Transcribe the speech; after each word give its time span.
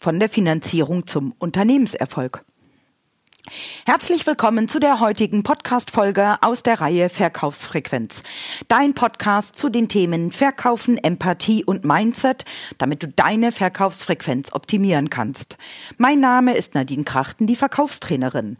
von 0.00 0.18
der 0.18 0.30
Finanzierung 0.30 1.06
zum 1.06 1.34
Unternehmenserfolg. 1.38 2.42
Herzlich 3.84 4.26
willkommen 4.26 4.68
zu 4.68 4.80
der 4.80 5.00
heutigen 5.00 5.42
Podcast-Folge 5.42 6.38
aus 6.40 6.62
der 6.62 6.80
Reihe 6.80 7.08
Verkaufsfrequenz. 7.08 8.22
Dein 8.68 8.94
Podcast 8.94 9.56
zu 9.56 9.68
den 9.68 9.88
Themen 9.88 10.32
Verkaufen, 10.32 10.96
Empathie 10.96 11.64
und 11.64 11.84
Mindset, 11.84 12.44
damit 12.78 13.02
du 13.02 13.08
deine 13.08 13.52
Verkaufsfrequenz 13.52 14.52
optimieren 14.52 15.10
kannst. 15.10 15.58
Mein 15.98 16.20
Name 16.20 16.56
ist 16.56 16.74
Nadine 16.74 17.04
Krachten, 17.04 17.46
die 17.46 17.56
Verkaufstrainerin. 17.56 18.56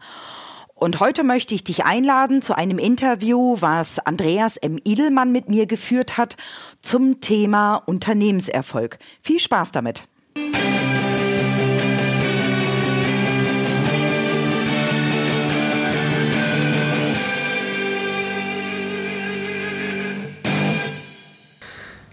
Und 0.75 0.99
heute 0.99 1.23
möchte 1.23 1.55
ich 1.55 1.63
dich 1.63 1.85
einladen 1.85 2.41
zu 2.41 2.55
einem 2.55 2.79
Interview, 2.79 3.57
was 3.59 3.99
Andreas 3.99 4.57
M. 4.57 4.79
Idelmann 4.83 5.31
mit 5.31 5.47
mir 5.47 5.67
geführt 5.67 6.17
hat 6.17 6.37
zum 6.81 7.21
Thema 7.21 7.77
Unternehmenserfolg. 7.77 8.99
Viel 9.21 9.39
Spaß 9.39 9.71
damit! 9.71 10.03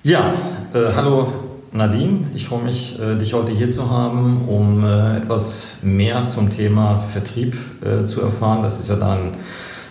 Ja, 0.08 0.32
äh, 0.72 0.94
hallo 0.96 1.30
Nadine. 1.70 2.28
Ich 2.34 2.46
freue 2.46 2.62
mich, 2.62 2.98
äh, 2.98 3.18
dich 3.18 3.34
heute 3.34 3.52
hier 3.52 3.70
zu 3.70 3.90
haben, 3.90 4.48
um 4.48 4.82
äh, 4.82 5.18
etwas 5.18 5.76
mehr 5.82 6.24
zum 6.24 6.48
Thema 6.48 7.00
Vertrieb 7.00 7.58
äh, 7.84 8.04
zu 8.04 8.22
erfahren. 8.22 8.62
Das 8.62 8.80
ist 8.80 8.88
ja 8.88 8.96
dein 8.96 9.34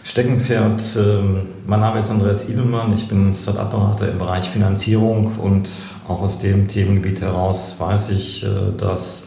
Steckenpferd. 0.03 0.81
Ähm, 0.98 1.41
mein 1.67 1.81
Name 1.81 1.99
ist 1.99 2.09
Andreas 2.09 2.49
Idelmann. 2.49 2.91
Ich 2.95 3.07
bin 3.07 3.35
Start-up-Berater 3.35 4.09
im 4.09 4.17
Bereich 4.17 4.49
Finanzierung 4.49 5.35
und 5.38 5.70
auch 6.07 6.23
aus 6.23 6.40
dem 6.40 6.68
Themengebiet 6.68 7.21
heraus 7.21 7.76
weiß 7.77 8.09
ich, 8.09 8.43
äh, 8.43 8.48
dass 8.76 9.26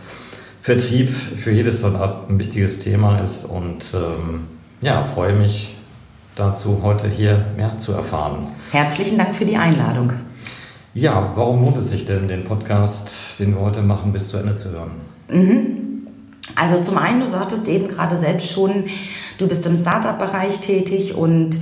Vertrieb 0.60 1.10
für 1.10 1.52
jedes 1.52 1.78
Start-up 1.78 2.28
ein 2.28 2.40
wichtiges 2.40 2.80
Thema 2.80 3.18
ist 3.20 3.44
und 3.44 3.94
ähm, 3.94 4.48
ja, 4.80 5.04
freue 5.04 5.34
mich 5.34 5.76
dazu, 6.34 6.80
heute 6.82 7.06
hier 7.06 7.44
mehr 7.56 7.78
zu 7.78 7.92
erfahren. 7.92 8.48
Herzlichen 8.72 9.18
Dank 9.18 9.36
für 9.36 9.44
die 9.44 9.56
Einladung. 9.56 10.14
Ja, 10.92 11.30
warum 11.36 11.62
lohnt 11.62 11.76
es 11.76 11.90
sich 11.90 12.04
denn, 12.04 12.26
den 12.26 12.42
Podcast, 12.42 13.38
den 13.38 13.54
wir 13.54 13.60
heute 13.60 13.80
machen, 13.80 14.12
bis 14.12 14.28
zu 14.28 14.38
Ende 14.38 14.56
zu 14.56 14.70
hören? 14.70 14.90
Mhm. 15.28 16.06
Also 16.56 16.80
zum 16.80 16.98
einen, 16.98 17.20
du 17.20 17.28
sagtest 17.28 17.68
eben 17.68 17.86
gerade 17.86 18.16
selbst 18.16 18.50
schon, 18.50 18.84
du 19.38 19.46
bist 19.46 19.64
im 19.66 19.76
Startup-Bereich 19.76 20.58
tätig 20.58 21.14
und 21.14 21.56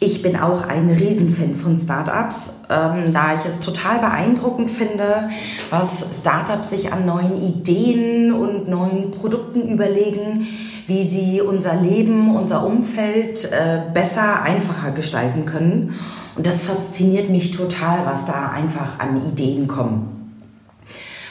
ich 0.00 0.20
bin 0.20 0.36
auch 0.36 0.62
ein 0.62 0.90
Riesenfan 0.90 1.54
von 1.54 1.78
Startups, 1.78 2.64
ähm, 2.68 3.12
da 3.12 3.34
ich 3.34 3.46
es 3.46 3.60
total 3.60 4.00
beeindruckend 4.00 4.70
finde, 4.72 5.30
was 5.70 6.20
Startups 6.20 6.70
sich 6.70 6.92
an 6.92 7.06
neuen 7.06 7.40
Ideen 7.40 8.32
und 8.32 8.68
neuen 8.68 9.12
Produkten 9.12 9.68
überlegen, 9.68 10.48
wie 10.88 11.04
sie 11.04 11.40
unser 11.40 11.80
Leben, 11.80 12.34
unser 12.34 12.66
Umfeld 12.66 13.44
äh, 13.44 13.82
besser, 13.94 14.42
einfacher 14.42 14.90
gestalten 14.90 15.46
können. 15.46 15.94
Und 16.36 16.46
das 16.46 16.62
fasziniert 16.62 17.30
mich 17.30 17.50
total, 17.50 18.04
was 18.04 18.26
da 18.26 18.50
einfach 18.50 18.98
an 18.98 19.26
Ideen 19.26 19.66
kommen. 19.66 20.12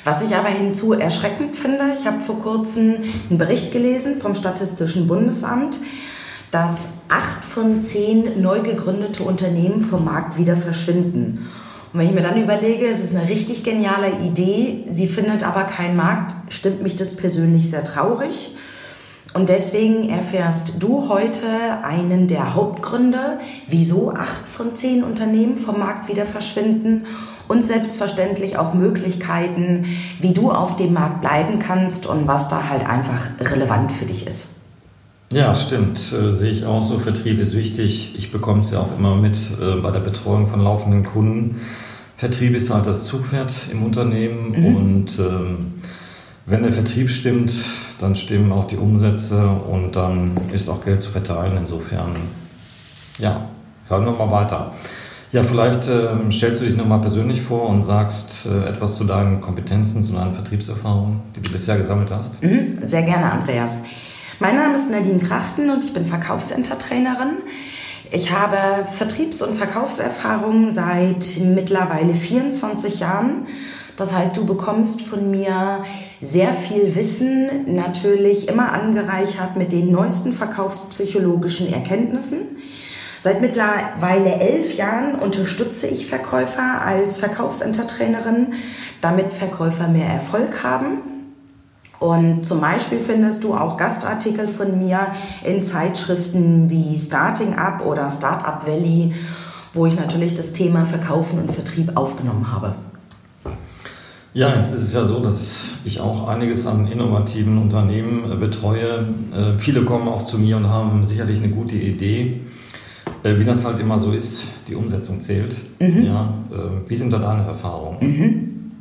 Was 0.04 0.22
ich 0.22 0.36
aber 0.36 0.50
hinzu 0.50 0.94
erschreckend 0.94 1.56
finde, 1.56 1.94
ich 1.98 2.06
habe 2.06 2.22
vor 2.22 2.40
kurzem 2.40 2.98
einen 3.30 3.40
Bericht 3.40 3.72
gelesen 3.72 4.22
vom 4.22 4.36
Statistischen 4.36 5.08
Bundesamt, 5.08 5.80
dass 6.52 6.90
acht 7.10 7.44
von 7.44 7.82
zehn 7.82 8.42
neu 8.42 8.62
gegründete 8.62 9.24
Unternehmen 9.24 9.82
vom 9.82 10.06
Markt 10.06 10.38
wieder 10.38 10.58
verschwinden. 10.58 11.50
Und 11.92 12.00
wenn 12.00 12.08
ich 12.08 12.14
mir 12.14 12.22
dann 12.22 12.42
überlege, 12.42 12.88
es 12.88 13.00
ist 13.00 13.16
eine 13.16 13.30
richtig 13.30 13.64
geniale 13.64 14.20
Idee, 14.24 14.84
sie 14.90 15.08
findet 15.08 15.44
aber 15.44 15.64
keinen 15.64 15.96
Markt, 15.96 16.36
stimmt 16.50 16.84
mich 16.84 16.96
das 16.96 17.16
persönlich 17.16 17.70
sehr 17.70 17.84
traurig. 17.84 18.56
Und 19.36 19.50
deswegen 19.50 20.08
erfährst 20.08 20.82
du 20.82 21.10
heute 21.10 21.46
einen 21.84 22.30
der 22.30 22.56
Hauptgründe, 22.56 23.38
wieso 23.68 24.14
acht 24.14 24.48
von 24.48 24.76
zehn 24.76 25.04
Unternehmen 25.04 25.58
vom 25.58 25.78
Markt 25.78 26.08
wieder 26.08 26.26
verschwinden 26.26 27.06
und 27.50 27.66
selbstverständlich 27.66 28.58
auch 28.58 28.74
Möglichkeiten, 28.74 29.88
wie 30.22 30.34
du 30.34 30.52
auf 30.52 30.78
dem 30.78 30.94
Markt 30.94 31.20
bleiben 31.20 31.60
kannst 31.60 32.08
und 32.08 32.28
was 32.28 32.48
da 32.48 32.70
halt 32.70 32.88
einfach 32.88 33.26
relevant 33.42 33.92
für 33.92 34.06
dich 34.06 34.26
ist. 34.26 34.52
Ja, 35.34 35.54
stimmt. 35.54 36.14
Äh, 36.14 36.32
sehe 36.32 36.52
ich 36.52 36.66
auch 36.66 36.84
so. 36.84 37.00
Vertrieb 37.00 37.38
ist 37.42 37.58
wichtig. 37.58 38.16
Ich 38.18 38.32
bekomme 38.32 38.62
es 38.62 38.72
ja 38.72 38.80
auch 38.80 38.98
immer 38.98 39.18
mit 39.18 39.36
äh, 39.62 39.82
bei 39.82 39.92
der 39.92 40.00
Betreuung 40.00 40.48
von 40.48 40.62
laufenden 40.62 41.04
Kunden. 41.04 41.60
Vertrieb 42.16 42.56
ist 42.56 42.70
halt 42.70 42.86
das 42.86 43.04
Zugpferd 43.04 43.52
im 43.70 43.84
Unternehmen 43.84 44.56
mhm. 44.58 44.76
und 44.78 45.20
ähm, 45.20 45.74
wenn 46.46 46.64
der 46.64 46.72
Vertrieb 46.72 47.10
stimmt, 47.10 47.52
dann 48.00 48.16
stimmen 48.16 48.52
auch 48.52 48.66
die 48.66 48.78
Umsätze 48.78 49.48
und 49.48 49.96
dann 49.96 50.38
ist 50.54 50.70
auch 50.70 50.84
Geld 50.84 51.02
zu 51.02 51.12
verteilen. 51.12 51.58
Insofern, 51.58 52.16
ja, 53.18 53.46
hören 53.88 54.06
wir 54.06 54.12
mal 54.12 54.32
weiter. 54.32 54.74
Ja, 55.32 55.44
vielleicht 55.44 55.88
äh, 55.88 56.32
stellst 56.32 56.62
du 56.62 56.66
dich 56.66 56.78
nochmal 56.78 57.02
persönlich 57.02 57.42
vor 57.42 57.68
und 57.68 57.84
sagst 57.84 58.46
äh, 58.46 58.70
etwas 58.70 58.96
zu 58.96 59.04
deinen 59.04 59.42
Kompetenzen, 59.42 60.04
zu 60.04 60.14
deinen 60.14 60.34
Vertriebserfahrungen, 60.34 61.22
die 61.36 61.42
du 61.42 61.52
bisher 61.52 61.78
gesammelt 61.78 62.12
hast. 62.12 62.42
Mhm, 62.42 62.80
sehr 62.86 63.04
gerne, 63.04 63.32
Andreas. 63.32 63.84
Mein 64.40 64.56
Name 64.56 64.76
ist 64.76 64.90
Nadine 64.90 65.20
Krachten 65.20 65.70
und 65.70 65.84
ich 65.84 65.94
bin 65.94 66.06
Verkaufsentertrainerin. 66.06 67.40
Ich 68.12 68.32
habe 68.32 68.86
Vertriebs- 68.94 69.42
und 69.42 69.58
Verkaufserfahrung 69.58 70.72
seit 70.72 71.38
mittlerweile 71.42 72.14
24 72.14 73.00
Jahren 73.00 73.48
das 73.98 74.14
heißt, 74.14 74.36
du 74.36 74.46
bekommst 74.46 75.02
von 75.02 75.32
mir 75.32 75.84
sehr 76.22 76.54
viel 76.54 76.96
Wissen, 76.96 77.74
natürlich 77.74 78.50
immer 78.50 78.74
angereichert 78.74 79.56
mit 79.56 79.72
den 79.72 79.92
neuesten 79.92 80.34
verkaufspsychologischen 80.34 81.72
Erkenntnissen. 81.72 82.40
Seit 83.22 83.42
mittlerweile 83.42 84.36
elf 84.36 84.76
Jahren 84.76 85.16
unterstütze 85.16 85.88
ich 85.88 86.08
Verkäufer 86.08 86.82
als 86.86 87.18
Verkaufsentertrainerin, 87.18 88.54
damit 89.02 89.34
Verkäufer 89.34 89.88
mehr 89.88 90.08
Erfolg 90.08 90.64
haben. 90.64 91.02
Und 92.00 92.46
zum 92.46 92.60
Beispiel 92.60 93.00
findest 93.00 93.44
du 93.44 93.56
auch 93.56 93.78
Gastartikel 93.78 94.48
von 94.48 94.78
mir 94.78 95.08
in 95.44 95.64
Zeitschriften 95.64 96.70
wie 96.70 97.00
Starting 97.00 97.56
Up 97.56 97.84
oder 97.84 98.12
Startup 98.12 98.68
Valley, 98.68 99.16
wo 99.74 99.86
ich 99.86 99.96
natürlich 99.96 100.34
das 100.34 100.52
Thema 100.52 100.86
Verkaufen 100.86 101.40
und 101.40 101.52
Vertrieb 101.52 101.96
aufgenommen 101.96 102.52
habe. 102.52 102.76
Ja, 104.36 104.54
jetzt 104.54 104.74
ist 104.74 104.82
es 104.82 104.94
ja 104.94 105.06
so, 105.06 105.22
dass 105.22 105.64
ich 105.86 106.02
auch 106.02 106.28
einiges 106.28 106.68
an 106.68 106.88
innovativen 106.88 107.58
Unternehmen 107.58 108.30
äh, 108.30 108.36
betreue. 108.36 109.08
Äh, 109.34 109.58
viele 109.58 109.86
kommen 109.86 110.10
auch 110.10 110.26
zu 110.26 110.38
mir 110.38 110.58
und 110.58 110.68
haben 110.68 111.08
sicherlich 111.08 111.38
eine 111.38 111.48
gute 111.48 111.78
Idee. 111.78 112.42
Äh, 113.24 113.40
wie 113.40 113.46
das 113.46 113.64
halt 113.64 113.80
immer 113.80 113.98
so 113.98 114.12
ist, 114.12 114.48
die 114.68 114.76
Umsetzung 114.76 115.22
zählt. 115.22 115.56
Mhm. 115.80 116.04
Ja, 116.04 116.34
wie 116.86 116.96
sind 116.96 117.14
da 117.14 117.20
deine 117.20 117.44
Erfahrungen? 117.44 117.98
Mhm. 118.02 118.72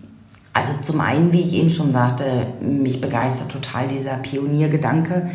Also 0.53 0.73
zum 0.81 1.01
einen, 1.01 1.33
wie 1.33 1.43
ich 1.43 1.55
eben 1.55 1.71
schon 1.71 1.93
sagte, 1.93 2.25
mich 2.61 3.01
begeistert 3.01 3.53
total 3.53 3.87
dieser 3.87 4.15
Pioniergedanke, 4.15 5.31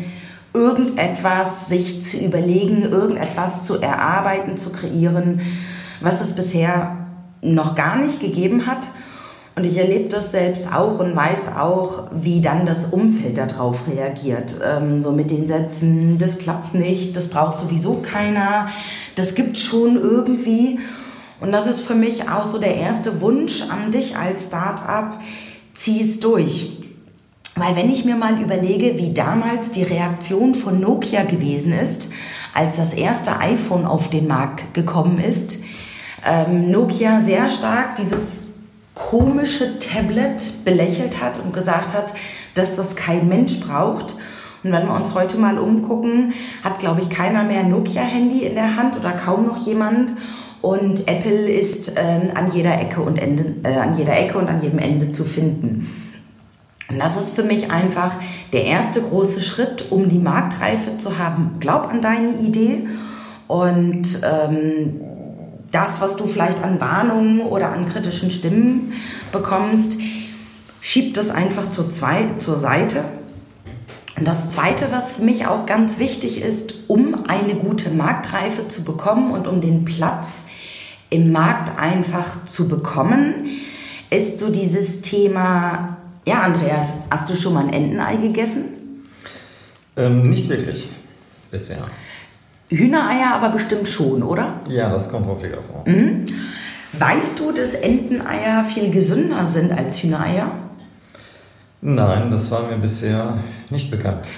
irgendetwas 0.52 1.68
sich 1.68 2.02
zu 2.02 2.18
überlegen, 2.18 2.82
irgendetwas 2.82 3.64
zu 3.64 3.80
erarbeiten, 3.80 4.58
zu 4.58 4.70
kreieren, 4.70 5.40
was 6.02 6.20
es 6.20 6.34
bisher 6.34 6.96
noch 7.40 7.74
gar 7.74 7.96
nicht 7.96 8.20
gegeben 8.20 8.66
hat 8.66 8.88
und 9.56 9.66
ich 9.66 9.76
erlebe 9.76 10.08
das 10.08 10.30
selbst 10.30 10.72
auch 10.72 11.00
und 11.00 11.14
weiß 11.14 11.56
auch, 11.56 12.04
wie 12.12 12.40
dann 12.40 12.66
das 12.66 12.86
Umfeld 12.86 13.36
darauf 13.36 13.88
reagiert. 13.88 14.56
Ähm, 14.64 15.02
so 15.02 15.12
mit 15.12 15.30
den 15.30 15.46
Sätzen, 15.46 16.18
das 16.18 16.38
klappt 16.38 16.74
nicht, 16.74 17.16
das 17.16 17.28
braucht 17.28 17.54
sowieso 17.56 18.00
keiner, 18.02 18.68
das 19.16 19.34
gibt 19.34 19.58
schon 19.58 19.96
irgendwie. 19.96 20.78
Und 21.40 21.52
das 21.52 21.66
ist 21.66 21.80
für 21.80 21.94
mich 21.94 22.28
auch 22.28 22.46
so 22.46 22.58
der 22.58 22.76
erste 22.76 23.20
Wunsch 23.20 23.62
an 23.62 23.90
dich 23.90 24.16
als 24.16 24.46
Start-up, 24.46 25.20
zieh 25.74 26.00
es 26.00 26.20
durch. 26.20 26.78
Weil 27.56 27.76
wenn 27.76 27.90
ich 27.90 28.04
mir 28.04 28.16
mal 28.16 28.40
überlege, 28.40 28.96
wie 28.96 29.12
damals 29.12 29.70
die 29.70 29.82
Reaktion 29.82 30.54
von 30.54 30.80
Nokia 30.80 31.24
gewesen 31.24 31.72
ist, 31.72 32.10
als 32.54 32.76
das 32.76 32.94
erste 32.94 33.38
iPhone 33.40 33.84
auf 33.84 34.08
den 34.10 34.26
Markt 34.26 34.72
gekommen 34.74 35.18
ist, 35.18 35.62
ähm, 36.24 36.70
Nokia 36.70 37.20
sehr 37.20 37.48
stark 37.48 37.96
dieses 37.96 38.49
komische 39.08 39.78
Tablet 39.78 40.64
belächelt 40.64 41.20
hat 41.22 41.38
und 41.42 41.52
gesagt 41.52 41.94
hat, 41.94 42.14
dass 42.54 42.76
das 42.76 42.96
kein 42.96 43.28
Mensch 43.28 43.60
braucht. 43.60 44.14
Und 44.62 44.72
wenn 44.72 44.86
wir 44.86 44.94
uns 44.94 45.14
heute 45.14 45.38
mal 45.38 45.58
umgucken, 45.58 46.32
hat, 46.62 46.78
glaube 46.78 47.00
ich, 47.00 47.08
keiner 47.08 47.42
mehr 47.42 47.62
Nokia-Handy 47.62 48.44
in 48.44 48.54
der 48.54 48.76
Hand 48.76 48.96
oder 48.96 49.12
kaum 49.12 49.46
noch 49.46 49.66
jemand. 49.66 50.12
Und 50.60 51.08
Apple 51.08 51.48
ist 51.48 51.96
äh, 51.96 52.30
an 52.34 52.52
jeder 52.52 52.78
Ecke 52.78 53.00
und 53.00 53.18
Ende, 53.20 53.54
äh, 53.62 53.76
an 53.76 53.96
jeder 53.96 54.18
Ecke 54.18 54.36
und 54.36 54.48
an 54.48 54.60
jedem 54.62 54.78
Ende 54.78 55.12
zu 55.12 55.24
finden. 55.24 55.88
Und 56.90 56.98
das 56.98 57.16
ist 57.16 57.34
für 57.34 57.44
mich 57.44 57.70
einfach 57.70 58.16
der 58.52 58.64
erste 58.64 59.00
große 59.00 59.40
Schritt, 59.40 59.90
um 59.90 60.08
die 60.08 60.18
Marktreife 60.18 60.98
zu 60.98 61.18
haben. 61.18 61.52
Glaub 61.60 61.88
an 61.88 62.02
deine 62.02 62.32
Idee 62.40 62.88
und 63.46 64.20
ähm, 64.22 65.00
das, 65.72 66.00
was 66.00 66.16
du 66.16 66.26
vielleicht 66.26 66.62
an 66.62 66.80
Warnungen 66.80 67.40
oder 67.40 67.72
an 67.72 67.86
kritischen 67.86 68.30
Stimmen 68.30 68.92
bekommst, 69.32 69.98
schiebt 70.80 71.16
das 71.16 71.30
einfach 71.30 71.70
zur, 71.70 71.90
zwei, 71.90 72.30
zur 72.38 72.56
Seite. 72.56 73.04
Und 74.16 74.26
das 74.26 74.50
Zweite, 74.50 74.88
was 74.90 75.12
für 75.12 75.22
mich 75.22 75.46
auch 75.46 75.66
ganz 75.66 75.98
wichtig 75.98 76.42
ist, 76.42 76.74
um 76.88 77.26
eine 77.26 77.54
gute 77.54 77.90
Marktreife 77.90 78.68
zu 78.68 78.84
bekommen 78.84 79.30
und 79.30 79.46
um 79.46 79.60
den 79.60 79.84
Platz 79.84 80.46
im 81.08 81.32
Markt 81.32 81.78
einfach 81.78 82.44
zu 82.44 82.68
bekommen, 82.68 83.48
ist 84.10 84.38
so 84.38 84.50
dieses 84.50 85.00
Thema, 85.00 85.96
ja 86.26 86.42
Andreas, 86.42 86.94
hast 87.10 87.30
du 87.30 87.36
schon 87.36 87.54
mal 87.54 87.64
ein 87.64 87.72
Entenei 87.72 88.16
gegessen? 88.16 88.64
Ähm, 89.96 90.28
nicht 90.28 90.48
wirklich 90.48 90.88
bisher. 91.50 91.86
Hühnereier 92.70 93.34
aber 93.34 93.50
bestimmt 93.50 93.88
schon, 93.88 94.22
oder? 94.22 94.60
Ja, 94.68 94.88
das 94.88 95.10
kommt 95.10 95.26
häufiger 95.26 95.58
vor. 95.62 95.82
Mhm. 95.86 96.24
Weißt 96.92 97.38
du, 97.38 97.52
dass 97.52 97.74
Enteneier 97.74 98.64
viel 98.64 98.90
gesünder 98.90 99.44
sind 99.44 99.72
als 99.72 100.02
Hühnereier? 100.02 100.50
Nein, 101.82 102.30
das 102.30 102.50
war 102.50 102.68
mir 102.68 102.76
bisher 102.76 103.38
nicht 103.70 103.90
bekannt. 103.90 104.28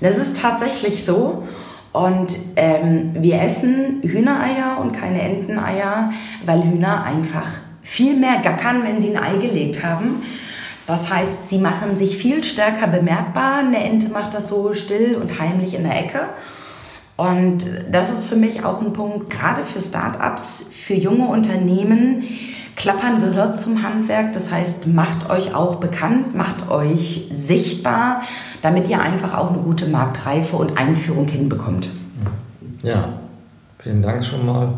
Das 0.00 0.18
ist 0.18 0.40
tatsächlich 0.40 1.04
so. 1.04 1.46
Und 1.92 2.36
ähm, 2.56 3.14
wir 3.14 3.42
essen 3.42 4.00
Hühnereier 4.02 4.78
und 4.80 4.92
keine 4.92 5.22
Enteneier, 5.22 6.12
weil 6.44 6.62
Hühner 6.62 7.04
einfach 7.04 7.48
viel 7.82 8.16
mehr 8.16 8.36
gackern, 8.42 8.84
wenn 8.84 9.00
sie 9.00 9.16
ein 9.16 9.22
Ei 9.22 9.36
gelegt 9.38 9.84
haben. 9.84 10.22
Das 10.86 11.12
heißt, 11.12 11.48
sie 11.48 11.58
machen 11.58 11.96
sich 11.96 12.16
viel 12.16 12.44
stärker 12.44 12.86
bemerkbar. 12.86 13.58
Eine 13.58 13.82
Ente 13.82 14.08
macht 14.08 14.34
das 14.34 14.48
so 14.48 14.72
still 14.72 15.16
und 15.16 15.40
heimlich 15.40 15.74
in 15.74 15.84
der 15.84 15.98
Ecke. 15.98 16.20
Und 17.20 17.66
das 17.92 18.10
ist 18.10 18.24
für 18.24 18.36
mich 18.36 18.64
auch 18.64 18.80
ein 18.80 18.94
Punkt, 18.94 19.28
gerade 19.28 19.62
für 19.62 19.82
Startups, 19.82 20.64
für 20.70 20.94
junge 20.94 21.26
Unternehmen. 21.26 22.22
Klappern 22.76 23.20
gehört 23.20 23.58
zum 23.58 23.82
Handwerk. 23.82 24.32
Das 24.32 24.50
heißt, 24.50 24.86
macht 24.86 25.28
euch 25.28 25.54
auch 25.54 25.74
bekannt, 25.74 26.34
macht 26.34 26.70
euch 26.70 27.28
sichtbar, 27.30 28.22
damit 28.62 28.88
ihr 28.88 29.02
einfach 29.02 29.36
auch 29.36 29.50
eine 29.50 29.58
gute 29.58 29.86
Marktreife 29.86 30.56
und 30.56 30.78
Einführung 30.78 31.28
hinbekommt. 31.28 31.90
Ja, 32.82 33.10
vielen 33.80 34.00
Dank 34.00 34.24
schon 34.24 34.46
mal. 34.46 34.72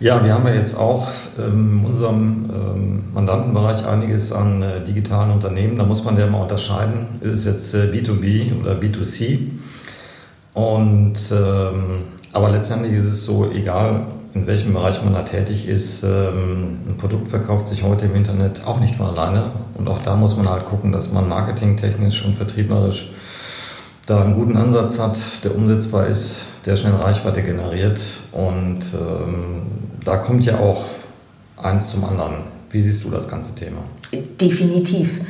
Ja, 0.00 0.24
wir 0.24 0.32
haben 0.32 0.46
ja 0.46 0.54
jetzt 0.54 0.78
auch 0.78 1.08
ähm, 1.38 1.80
in 1.80 1.84
unserem 1.84 2.50
ähm, 2.50 3.04
Mandantenbereich 3.12 3.84
einiges 3.84 4.32
an 4.32 4.62
äh, 4.62 4.82
digitalen 4.82 5.32
Unternehmen. 5.32 5.76
Da 5.76 5.84
muss 5.84 6.02
man 6.02 6.18
ja 6.18 6.26
mal 6.28 6.44
unterscheiden, 6.44 7.08
ist 7.20 7.40
es 7.40 7.44
jetzt 7.44 7.74
äh, 7.74 7.92
B2B 7.92 8.58
oder 8.58 8.72
B2C? 8.72 9.50
Und, 10.54 11.18
ähm, 11.32 12.04
aber 12.32 12.50
letztendlich 12.50 12.94
ist 12.94 13.04
es 13.04 13.24
so, 13.24 13.50
egal 13.50 14.06
in 14.34 14.46
welchem 14.46 14.72
Bereich 14.72 15.02
man 15.02 15.14
da 15.14 15.22
tätig 15.22 15.68
ist, 15.68 16.02
ähm, 16.02 16.78
ein 16.88 16.96
Produkt 16.98 17.28
verkauft 17.28 17.66
sich 17.68 17.82
heute 17.82 18.06
im 18.06 18.16
Internet 18.16 18.66
auch 18.66 18.80
nicht 18.80 18.96
von 18.96 19.06
alleine. 19.06 19.50
Und 19.74 19.88
auch 19.88 20.00
da 20.00 20.16
muss 20.16 20.36
man 20.36 20.48
halt 20.48 20.64
gucken, 20.64 20.90
dass 20.92 21.12
man 21.12 21.28
marketingtechnisch 21.28 22.24
und 22.24 22.36
vertrieblerisch 22.36 23.10
da 24.06 24.22
einen 24.22 24.34
guten 24.34 24.56
Ansatz 24.56 24.98
hat, 24.98 25.16
der 25.44 25.56
umsetzbar 25.56 26.08
ist, 26.08 26.42
der 26.66 26.76
schnell 26.76 26.94
Reichweite 26.94 27.42
generiert. 27.42 28.00
Und 28.32 28.80
ähm, 28.92 29.62
da 30.04 30.16
kommt 30.16 30.44
ja 30.44 30.58
auch 30.58 30.84
eins 31.56 31.90
zum 31.90 32.04
anderen. 32.04 32.34
Wie 32.70 32.80
siehst 32.80 33.04
du 33.04 33.10
das 33.10 33.28
ganze 33.28 33.54
Thema? 33.54 33.78
Definitiv. 34.12 35.20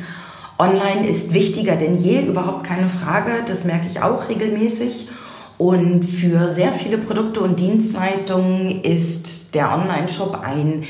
Online 0.57 1.07
ist 1.07 1.33
wichtiger 1.33 1.75
denn 1.75 1.97
je, 1.97 2.21
überhaupt 2.21 2.63
keine 2.63 2.89
Frage. 2.89 3.43
Das 3.45 3.65
merke 3.65 3.87
ich 3.87 4.01
auch 4.01 4.29
regelmäßig. 4.29 5.09
Und 5.57 6.03
für 6.03 6.47
sehr 6.47 6.73
viele 6.73 6.97
Produkte 6.97 7.41
und 7.41 7.59
Dienstleistungen 7.59 8.83
ist 8.83 9.55
der 9.55 9.73
Online-Shop 9.73 10.41
ein 10.43 10.83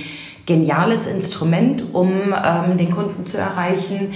geniales 0.46 1.08
Instrument, 1.08 1.84
um 1.94 2.34
ähm, 2.34 2.78
den 2.78 2.92
Kunden 2.92 3.26
zu 3.26 3.38
erreichen. 3.38 4.14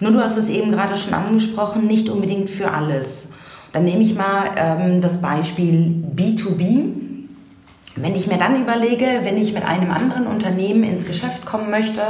Nur 0.00 0.12
du 0.12 0.20
hast 0.20 0.36
es 0.36 0.48
eben 0.48 0.70
gerade 0.70 0.96
schon 0.96 1.14
angesprochen, 1.14 1.86
nicht 1.86 2.08
unbedingt 2.08 2.48
für 2.48 2.70
alles. 2.72 3.32
Dann 3.72 3.84
nehme 3.84 4.02
ich 4.02 4.14
mal 4.14 4.50
ähm, 4.56 5.00
das 5.00 5.20
Beispiel 5.20 6.04
B2B. 6.16 6.84
Wenn 7.96 8.14
ich 8.14 8.28
mir 8.28 8.38
dann 8.38 8.60
überlege, 8.60 9.06
wenn 9.24 9.36
ich 9.36 9.52
mit 9.52 9.64
einem 9.64 9.90
anderen 9.90 10.26
Unternehmen 10.26 10.84
ins 10.84 11.04
Geschäft 11.04 11.44
kommen 11.44 11.70
möchte, 11.70 12.02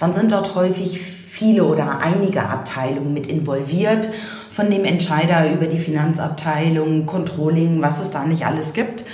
dann 0.00 0.12
sind 0.12 0.32
dort 0.32 0.56
häufig 0.56 1.00
viele 1.40 1.64
oder 1.64 2.02
einige 2.02 2.42
Abteilungen 2.42 3.14
mit 3.14 3.26
involviert, 3.26 4.10
von 4.50 4.70
dem 4.70 4.84
Entscheider 4.84 5.50
über 5.50 5.66
die 5.66 5.78
Finanzabteilung, 5.78 7.06
Controlling, 7.06 7.80
was 7.80 7.98
es 8.00 8.10
da 8.10 8.24
nicht 8.24 8.44
alles 8.44 8.74
gibt. 8.74 9.06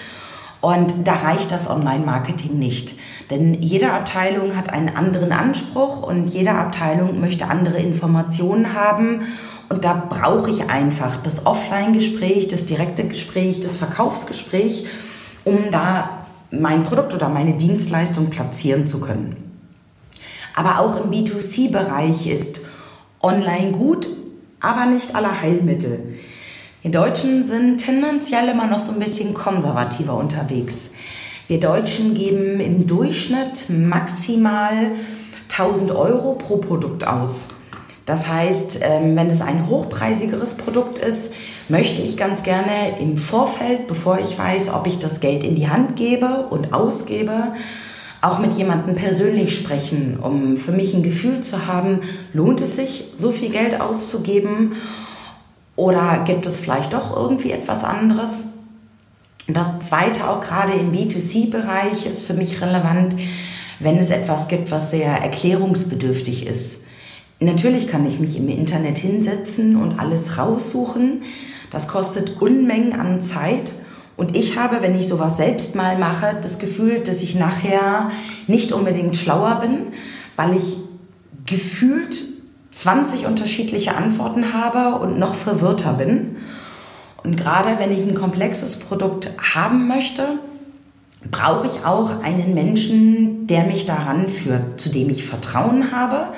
Und 0.61 0.93
da 1.05 1.15
reicht 1.15 1.53
das 1.53 1.71
Online-Marketing 1.71 2.59
nicht. 2.59 2.99
Denn 3.31 3.63
jede 3.63 3.93
Abteilung 3.93 4.57
hat 4.57 4.73
einen 4.73 4.89
anderen 4.89 5.31
Anspruch 5.31 6.03
und 6.03 6.27
jede 6.27 6.51
Abteilung 6.53 7.21
möchte 7.21 7.47
andere 7.47 7.79
Informationen 7.79 8.75
haben. 8.75 9.21
Und 9.69 9.85
da 9.85 9.95
brauche 9.95 10.51
ich 10.51 10.69
einfach 10.69 11.19
das 11.19 11.47
Offline-Gespräch, 11.47 12.49
das 12.49 12.67
direkte 12.67 13.07
Gespräch, 13.07 13.61
das 13.61 13.77
Verkaufsgespräch, 13.77 14.89
um 15.45 15.71
da 15.71 16.27
mein 16.51 16.83
Produkt 16.83 17.15
oder 17.15 17.29
meine 17.29 17.55
Dienstleistung 17.55 18.31
platzieren 18.31 18.85
zu 18.85 19.01
können. 19.01 19.56
Aber 20.57 20.81
auch 20.81 20.97
im 20.97 21.11
B2C-Bereich 21.11 22.27
ist 22.27 22.63
online 23.23 23.71
gut, 23.73 24.09
aber 24.59 24.87
nicht 24.87 25.15
aller 25.15 25.41
Heilmittel. 25.41 26.15
Wir 26.83 26.91
Deutschen 26.91 27.43
sind 27.43 27.79
tendenziell 27.79 28.49
immer 28.49 28.67
noch 28.67 28.79
so 28.79 28.93
ein 28.93 28.99
bisschen 28.99 29.35
konservativer 29.35 30.17
unterwegs. 30.17 30.93
Wir 31.47 31.61
Deutschen 31.61 32.15
geben 32.15 32.59
im 32.59 32.87
Durchschnitt 32.87 33.67
maximal 33.69 34.93
1000 35.51 35.93
Euro 35.93 36.33
pro 36.33 36.57
Produkt 36.57 37.07
aus. 37.07 37.49
Das 38.07 38.27
heißt, 38.27 38.81
ähm, 38.83 39.15
wenn 39.15 39.29
es 39.29 39.43
ein 39.43 39.69
hochpreisigeres 39.69 40.57
Produkt 40.57 40.99
ist, 40.99 41.35
möchte 41.69 42.01
ich 42.01 42.17
ganz 42.17 42.45
gerne 42.45 42.99
im 42.99 43.19
Vorfeld, 43.19 43.89
bevor 43.89 44.19
ich 44.21 44.39
weiß, 44.39 44.73
ob 44.73 44.87
ich 44.87 44.99
das 44.99 45.21
Geld 45.21 45.45
in 45.45 45.55
die 45.55 45.69
Hand 45.69 45.97
gebe 45.97 46.47
und 46.49 46.73
ausgebe, 46.73 47.53
auch 48.27 48.39
mit 48.39 48.55
jemandem 48.55 48.95
persönlich 48.95 49.55
sprechen, 49.55 50.19
um 50.21 50.57
für 50.57 50.73
mich 50.73 50.93
ein 50.95 51.03
Gefühl 51.03 51.41
zu 51.41 51.67
haben, 51.67 52.01
lohnt 52.33 52.61
es 52.61 52.77
sich, 52.77 53.05
so 53.15 53.31
viel 53.31 53.51
Geld 53.51 53.81
auszugeben 53.81 54.73
oder 55.77 56.25
gibt 56.25 56.47
es 56.47 56.61
vielleicht 56.61 56.93
doch 56.93 57.15
irgendwie 57.15 57.53
etwas 57.53 57.85
anderes? 57.85 58.49
Das 59.49 59.79
Zweite, 59.81 60.29
auch 60.29 60.41
gerade 60.41 60.73
im 60.73 60.93
B2C-Bereich, 60.93 62.07
ist 62.07 62.25
für 62.25 62.35
mich 62.35 62.61
relevant, 62.61 63.15
wenn 63.79 63.99
es 63.99 64.11
etwas 64.11 64.49
gibt, 64.49 64.71
was 64.73 64.91
sehr 64.91 65.13
erklärungsbedürftig 65.13 66.47
ist. 66.47 66.85
Natürlich 67.39 67.87
kann 67.87 68.07
ich 68.07 68.19
mich 68.19 68.37
im 68.37 68.49
Internet 68.49 68.99
hinsetzen 68.99 69.77
und 69.77 70.01
alles 70.01 70.39
raussuchen. 70.39 71.23
Das 71.71 71.87
kostet 71.87 72.41
Unmengen 72.41 72.95
an 72.95 73.21
Zeit 73.21 73.73
und 74.17 74.37
ich 74.37 74.57
habe, 74.57 74.83
wenn 74.83 74.99
ich 74.99 75.09
sowas 75.09 75.37
selbst 75.37 75.75
mal 75.75 75.99
mache, 75.99 76.37
das 76.41 76.59
Gefühl, 76.59 77.01
dass 77.01 77.23
ich 77.23 77.35
nachher 77.35 78.11
nicht 78.47 78.73
unbedingt 78.73 79.17
schlauer 79.17 79.57
bin, 79.61 79.89
weil 80.37 80.57
ich 80.57 80.77
gefühlt 81.45 82.25
20 82.71 83.27
unterschiedliche 83.27 83.95
Antworten 83.95 84.55
habe 84.55 84.99
und 84.99 85.19
noch 85.19 85.35
verwirrter 85.35 85.93
bin. 85.93 86.37
Und 87.23 87.37
gerade 87.37 87.79
wenn 87.79 87.93
ich 87.93 88.01
ein 88.01 88.15
komplexes 88.15 88.79
Produkt 88.79 89.31
haben 89.55 89.87
möchte, 89.87 90.39
brauche 91.31 91.67
ich 91.67 91.85
auch 91.85 92.23
einen 92.23 92.55
Menschen, 92.55 93.47
der 93.47 93.65
mich 93.65 93.85
daran 93.85 94.29
führt, 94.29 94.81
zu 94.81 94.89
dem 94.89 95.11
ich 95.11 95.27
Vertrauen 95.27 95.93
habe, 95.93 96.29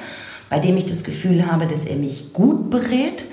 bei 0.51 0.59
dem 0.59 0.77
ich 0.77 0.87
das 0.87 1.05
Gefühl 1.05 1.47
habe, 1.47 1.67
dass 1.67 1.85
er 1.85 1.97
mich 1.97 2.33
gut 2.33 2.71
berät, 2.71 3.25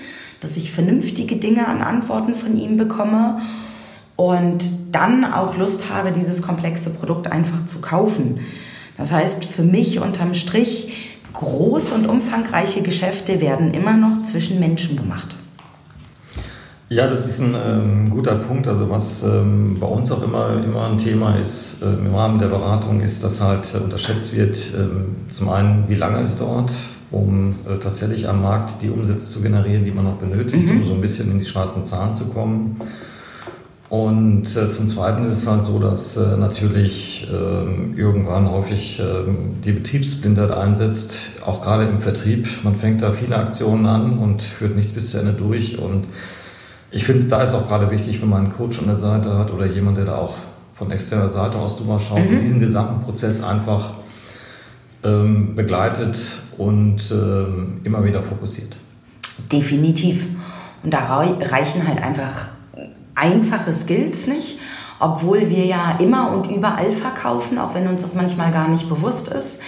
dass 0.41 0.57
ich 0.57 0.71
vernünftige 0.71 1.37
Dinge 1.37 1.67
an 1.67 1.81
Antworten 1.81 2.35
von 2.35 2.57
ihm 2.57 2.77
bekomme 2.77 3.41
und 4.15 4.63
dann 4.93 5.25
auch 5.25 5.57
Lust 5.57 5.89
habe, 5.89 6.11
dieses 6.11 6.41
komplexe 6.41 6.91
Produkt 6.91 7.31
einfach 7.31 7.65
zu 7.65 7.81
kaufen. 7.81 8.39
Das 8.97 9.11
heißt, 9.11 9.43
für 9.45 9.63
mich 9.63 9.99
unterm 9.99 10.33
Strich, 10.33 11.17
große 11.33 11.93
und 11.93 12.07
umfangreiche 12.07 12.81
Geschäfte 12.81 13.41
werden 13.41 13.73
immer 13.73 13.97
noch 13.97 14.23
zwischen 14.23 14.59
Menschen 14.59 14.95
gemacht. 14.95 15.35
Ja, 16.87 17.07
das 17.07 17.25
ist 17.25 17.39
ein 17.39 17.55
ähm, 17.55 18.09
guter 18.09 18.35
Punkt. 18.35 18.67
Also 18.67 18.89
was 18.89 19.23
ähm, 19.23 19.77
bei 19.79 19.87
uns 19.87 20.11
auch 20.11 20.21
immer, 20.23 20.63
immer 20.63 20.87
ein 20.87 20.97
Thema 20.97 21.35
ist 21.35 21.81
äh, 21.81 21.85
im 21.85 22.13
Rahmen 22.13 22.37
der 22.37 22.47
Beratung, 22.47 23.01
ist, 23.01 23.23
dass 23.23 23.41
halt 23.41 23.73
äh, 23.73 23.79
unterschätzt 23.79 24.35
wird, 24.35 24.55
äh, 24.55 25.33
zum 25.33 25.49
einen, 25.49 25.85
wie 25.89 25.95
lange 25.95 26.21
es 26.21 26.37
dauert, 26.37 26.71
um 27.09 27.55
äh, 27.67 27.79
tatsächlich 27.79 28.29
am 28.29 28.43
Markt 28.43 28.83
die 28.83 28.89
Umsätze 28.89 29.31
zu 29.31 29.41
generieren, 29.41 29.83
die 29.83 29.91
man 29.91 30.05
noch 30.05 30.17
benötigt, 30.17 30.67
mhm. 30.67 30.81
um 30.81 30.85
so 30.85 30.93
ein 30.93 31.01
bisschen 31.01 31.31
in 31.31 31.39
die 31.39 31.45
schwarzen 31.45 31.83
Zahlen 31.83 32.13
zu 32.13 32.25
kommen. 32.25 32.79
Und 33.89 34.55
äh, 34.55 34.71
zum 34.71 34.87
Zweiten 34.87 35.29
ist 35.29 35.43
es 35.43 35.47
halt 35.47 35.63
so, 35.63 35.77
dass 35.77 36.17
äh, 36.17 36.37
natürlich 36.37 37.27
äh, 37.31 37.99
irgendwann 37.99 38.49
häufig 38.49 38.99
ähm, 38.99 39.61
die 39.63 39.73
Betriebsblindheit 39.73 40.51
einsetzt, 40.51 41.15
auch 41.45 41.61
gerade 41.61 41.85
im 41.85 41.99
Vertrieb. 41.99 42.47
Man 42.63 42.75
fängt 42.75 43.03
da 43.03 43.11
viele 43.11 43.37
Aktionen 43.37 43.85
an 43.85 44.17
und 44.17 44.41
führt 44.41 44.75
nichts 44.75 44.93
bis 44.93 45.11
zu 45.11 45.19
Ende 45.19 45.33
durch. 45.33 45.77
Und 45.77 46.07
ich 46.89 47.05
finde 47.05 47.21
es 47.21 47.29
da 47.29 47.43
ist 47.43 47.53
auch 47.53 47.67
gerade 47.67 47.91
wichtig, 47.91 48.21
wenn 48.21 48.29
man 48.29 48.45
einen 48.45 48.53
Coach 48.53 48.79
an 48.79 48.87
der 48.87 48.97
Seite 48.97 49.37
hat 49.37 49.53
oder 49.53 49.67
jemand, 49.67 49.97
der 49.97 50.05
da 50.05 50.15
auch 50.15 50.33
von 50.73 50.89
externer 50.89 51.29
Seite 51.29 51.57
aus 51.57 51.77
drüber 51.77 51.99
schaut 51.99 52.29
mhm. 52.29 52.39
diesen 52.39 52.59
gesamten 52.59 53.03
Prozess 53.03 53.43
einfach 53.43 53.91
ähm, 55.03 55.55
begleitet 55.55 56.17
und 56.57 57.11
ähm, 57.11 57.81
immer 57.83 58.03
wieder 58.03 58.23
fokussiert. 58.23 58.75
Definitiv. 59.51 60.27
Und 60.83 60.93
da 60.93 61.23
reichen 61.39 61.87
halt 61.87 62.01
einfach 62.01 62.47
einfache 63.15 63.73
Skills 63.73 64.27
nicht, 64.27 64.59
obwohl 64.99 65.49
wir 65.49 65.65
ja 65.65 65.97
immer 65.99 66.31
und 66.31 66.51
überall 66.51 66.91
verkaufen, 66.91 67.57
auch 67.57 67.73
wenn 67.73 67.87
uns 67.87 68.01
das 68.01 68.15
manchmal 68.15 68.51
gar 68.51 68.67
nicht 68.67 68.87
bewusst 68.87 69.27
ist. 69.29 69.61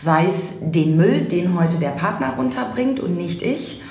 Sei 0.00 0.24
es 0.24 0.52
den 0.60 0.96
Müll, 0.96 1.22
den 1.22 1.58
heute 1.58 1.78
der 1.78 1.90
Partner 1.90 2.34
runterbringt 2.36 3.00
und 3.00 3.16
nicht 3.16 3.42
ich. 3.42 3.82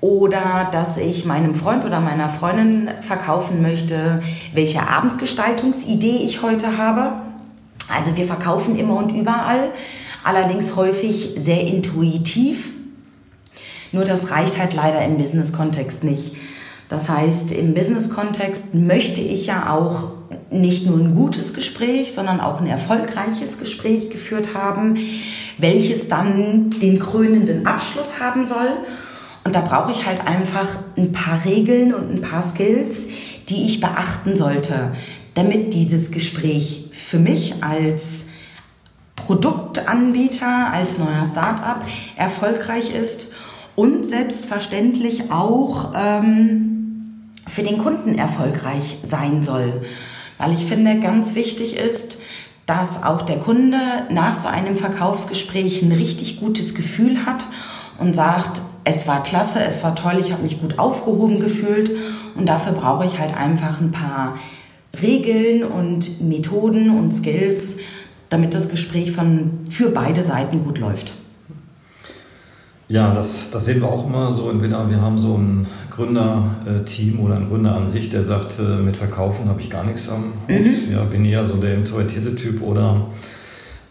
Oder 0.00 0.68
dass 0.70 0.96
ich 0.96 1.24
meinem 1.24 1.56
Freund 1.56 1.84
oder 1.84 1.98
meiner 1.98 2.28
Freundin 2.28 2.90
verkaufen 3.00 3.62
möchte, 3.62 4.22
welche 4.54 4.88
Abendgestaltungsidee 4.88 6.18
ich 6.18 6.42
heute 6.42 6.78
habe. 6.78 7.14
Also 7.92 8.16
wir 8.16 8.26
verkaufen 8.26 8.78
immer 8.78 8.96
und 8.96 9.12
überall, 9.12 9.72
allerdings 10.22 10.76
häufig 10.76 11.34
sehr 11.36 11.62
intuitiv. 11.62 12.70
Nur 13.90 14.04
das 14.04 14.30
reicht 14.30 14.58
halt 14.58 14.74
leider 14.74 15.04
im 15.04 15.16
Business-Kontext 15.16 16.04
nicht. 16.04 16.36
Das 16.88 17.08
heißt, 17.08 17.52
im 17.52 17.74
Business-Kontext 17.74 18.74
möchte 18.74 19.20
ich 19.20 19.46
ja 19.46 19.74
auch 19.74 20.12
nicht 20.50 20.86
nur 20.86 20.98
ein 20.98 21.14
gutes 21.14 21.52
Gespräch, 21.52 22.14
sondern 22.14 22.40
auch 22.40 22.60
ein 22.60 22.66
erfolgreiches 22.66 23.58
Gespräch 23.58 24.10
geführt 24.10 24.54
haben, 24.54 24.96
welches 25.58 26.08
dann 26.08 26.70
den 26.70 26.98
krönenden 26.98 27.66
Abschluss 27.66 28.20
haben 28.20 28.44
soll. 28.44 28.70
Und 29.44 29.54
da 29.54 29.60
brauche 29.60 29.90
ich 29.90 30.06
halt 30.06 30.26
einfach 30.26 30.68
ein 30.96 31.12
paar 31.12 31.44
Regeln 31.44 31.92
und 31.92 32.10
ein 32.10 32.20
paar 32.20 32.42
Skills, 32.42 33.06
die 33.48 33.66
ich 33.66 33.80
beachten 33.80 34.36
sollte, 34.36 34.92
damit 35.34 35.74
dieses 35.74 36.10
Gespräch 36.10 36.88
für 36.92 37.18
mich 37.18 37.62
als 37.62 38.26
Produktanbieter, 39.16 40.72
als 40.72 40.98
neuer 40.98 41.24
Startup 41.24 41.82
erfolgreich 42.16 42.94
ist 42.94 43.34
und 43.74 44.06
selbstverständlich 44.06 45.30
auch 45.30 45.92
ähm, 45.94 46.77
für 47.48 47.62
den 47.62 47.78
Kunden 47.78 48.14
erfolgreich 48.16 48.98
sein 49.02 49.42
soll. 49.42 49.82
Weil 50.38 50.52
ich 50.52 50.64
finde, 50.64 51.00
ganz 51.00 51.34
wichtig 51.34 51.76
ist, 51.76 52.20
dass 52.66 53.02
auch 53.02 53.22
der 53.22 53.38
Kunde 53.38 53.78
nach 54.10 54.36
so 54.36 54.48
einem 54.48 54.76
Verkaufsgespräch 54.76 55.82
ein 55.82 55.92
richtig 55.92 56.38
gutes 56.38 56.74
Gefühl 56.74 57.24
hat 57.24 57.46
und 57.98 58.14
sagt, 58.14 58.60
es 58.84 59.08
war 59.08 59.22
klasse, 59.22 59.60
es 59.64 59.82
war 59.82 59.94
toll, 59.94 60.18
ich 60.20 60.32
habe 60.32 60.42
mich 60.42 60.60
gut 60.60 60.78
aufgehoben 60.78 61.40
gefühlt 61.40 61.90
und 62.36 62.46
dafür 62.46 62.72
brauche 62.72 63.06
ich 63.06 63.18
halt 63.18 63.36
einfach 63.36 63.80
ein 63.80 63.90
paar 63.90 64.38
Regeln 65.00 65.64
und 65.64 66.20
Methoden 66.26 66.90
und 66.90 67.12
Skills, 67.12 67.78
damit 68.28 68.54
das 68.54 68.68
Gespräch 68.68 69.12
von, 69.12 69.60
für 69.70 69.90
beide 69.90 70.22
Seiten 70.22 70.64
gut 70.64 70.78
läuft. 70.78 71.12
Ja, 72.88 73.12
das, 73.12 73.50
das 73.50 73.66
sehen 73.66 73.82
wir 73.82 73.88
auch 73.88 74.06
immer 74.06 74.32
so. 74.32 74.50
Entweder 74.50 74.88
wir 74.88 75.00
haben 75.00 75.18
so 75.18 75.36
ein 75.36 75.66
Gründerteam 75.90 77.20
oder 77.20 77.36
einen 77.36 77.48
Gründer 77.48 77.76
an 77.76 77.90
sich, 77.90 78.08
der 78.08 78.22
sagt, 78.22 78.58
äh, 78.58 78.82
mit 78.82 78.96
Verkaufen 78.96 79.48
habe 79.48 79.60
ich 79.60 79.68
gar 79.68 79.84
nichts 79.84 80.08
am 80.08 80.32
Hut. 80.48 80.60
Mhm. 80.60 80.92
Ja, 80.92 81.04
bin 81.04 81.24
eher 81.24 81.44
so 81.44 81.56
der 81.56 81.74
introvertierte 81.74 82.34
Typ 82.34 82.62
oder 82.62 83.08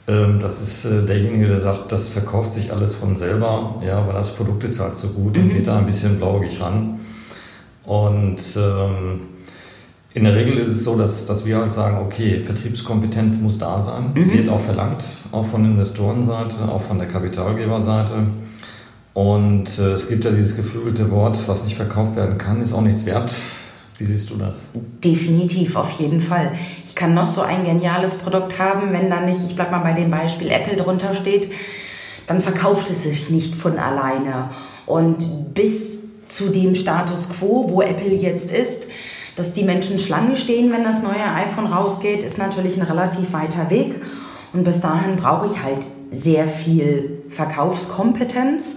ähm, 0.08 0.40
das 0.40 0.62
ist 0.62 0.86
äh, 0.86 1.06
derjenige, 1.06 1.48
der 1.48 1.60
sagt, 1.60 1.92
das 1.92 2.10
verkauft 2.10 2.54
sich 2.54 2.72
alles 2.72 2.96
von 2.96 3.16
selber, 3.16 3.82
ja, 3.86 4.00
aber 4.00 4.14
das 4.14 4.34
Produkt 4.34 4.64
ist 4.64 4.80
halt 4.80 4.96
so 4.96 5.10
gut 5.10 5.36
mhm. 5.36 5.44
und 5.44 5.50
geht 5.50 5.68
da 5.68 5.78
ein 5.78 5.86
bisschen 5.86 6.18
blaugig 6.18 6.60
ran. 6.60 7.00
Und 7.84 8.40
ähm, 8.58 9.20
in 10.14 10.24
der 10.24 10.36
Regel 10.36 10.58
ist 10.58 10.70
es 10.70 10.84
so, 10.84 10.98
dass, 10.98 11.26
dass 11.26 11.46
wir 11.46 11.58
halt 11.58 11.72
sagen, 11.72 12.00
okay, 12.04 12.42
Vertriebskompetenz 12.42 13.40
muss 13.40 13.60
da 13.60 13.82
sein, 13.82 14.12
mhm. 14.16 14.34
wird 14.34 14.50
auch 14.50 14.62
verlangt, 14.62 15.04
auch 15.32 15.46
von 15.46 15.64
Investorenseite, 15.66 16.56
auch 16.68 16.82
von 16.82 16.98
der 16.98 17.08
Kapitalgeberseite. 17.08 18.14
Und 19.18 19.80
äh, 19.80 19.94
es 19.94 20.08
gibt 20.08 20.26
ja 20.26 20.30
dieses 20.30 20.56
geflügelte 20.56 21.10
Wort, 21.10 21.48
was 21.48 21.64
nicht 21.64 21.76
verkauft 21.76 22.16
werden 22.16 22.38
kann, 22.38 22.62
ist 22.62 22.72
auch 22.72 22.82
nichts 22.82 23.04
wert. 23.08 23.34
Wie 23.98 24.06
siehst 24.06 24.30
du 24.30 24.36
das? 24.36 24.68
Definitiv, 25.04 25.76
auf 25.76 25.90
jeden 26.00 26.22
Fall. 26.22 26.52
Ich 26.86 26.94
kann 26.94 27.16
noch 27.16 27.26
so 27.26 27.42
ein 27.42 27.66
geniales 27.66 28.14
Produkt 28.14 28.60
haben, 28.60 28.94
wenn 28.94 29.10
dann 29.10 29.26
nicht, 29.26 29.40
ich 29.44 29.56
bleibe 29.56 29.72
mal 29.72 29.80
bei 29.80 29.94
dem 29.94 30.12
Beispiel 30.12 30.52
Apple 30.52 30.78
drunter 30.78 31.16
steht, 31.16 31.52
dann 32.28 32.42
verkauft 32.42 32.92
es 32.92 33.02
sich 33.02 33.32
nicht 33.32 33.56
von 33.56 33.80
alleine. 33.80 34.52
Und 34.86 35.56
bis 35.56 35.98
zu 36.28 36.50
dem 36.50 36.76
Status 36.76 37.28
quo, 37.30 37.72
wo 37.72 37.82
Apple 37.82 38.14
jetzt 38.14 38.52
ist, 38.52 38.88
dass 39.36 39.52
die 39.52 39.64
Menschen 39.64 39.98
Schlange 39.98 40.36
stehen, 40.36 40.72
wenn 40.72 40.84
das 40.84 41.02
neue 41.02 41.26
iPhone 41.34 41.66
rausgeht, 41.66 42.22
ist 42.22 42.38
natürlich 42.38 42.78
ein 42.78 42.84
relativ 42.84 43.34
weiter 43.34 43.72
Weg. 43.72 43.96
Und 44.54 44.64
bis 44.64 44.80
dahin 44.82 45.16
brauche 45.16 45.48
ich 45.48 45.64
halt 45.64 45.88
sehr 46.12 46.48
viel 46.48 47.24
Verkaufskompetenz 47.30 48.76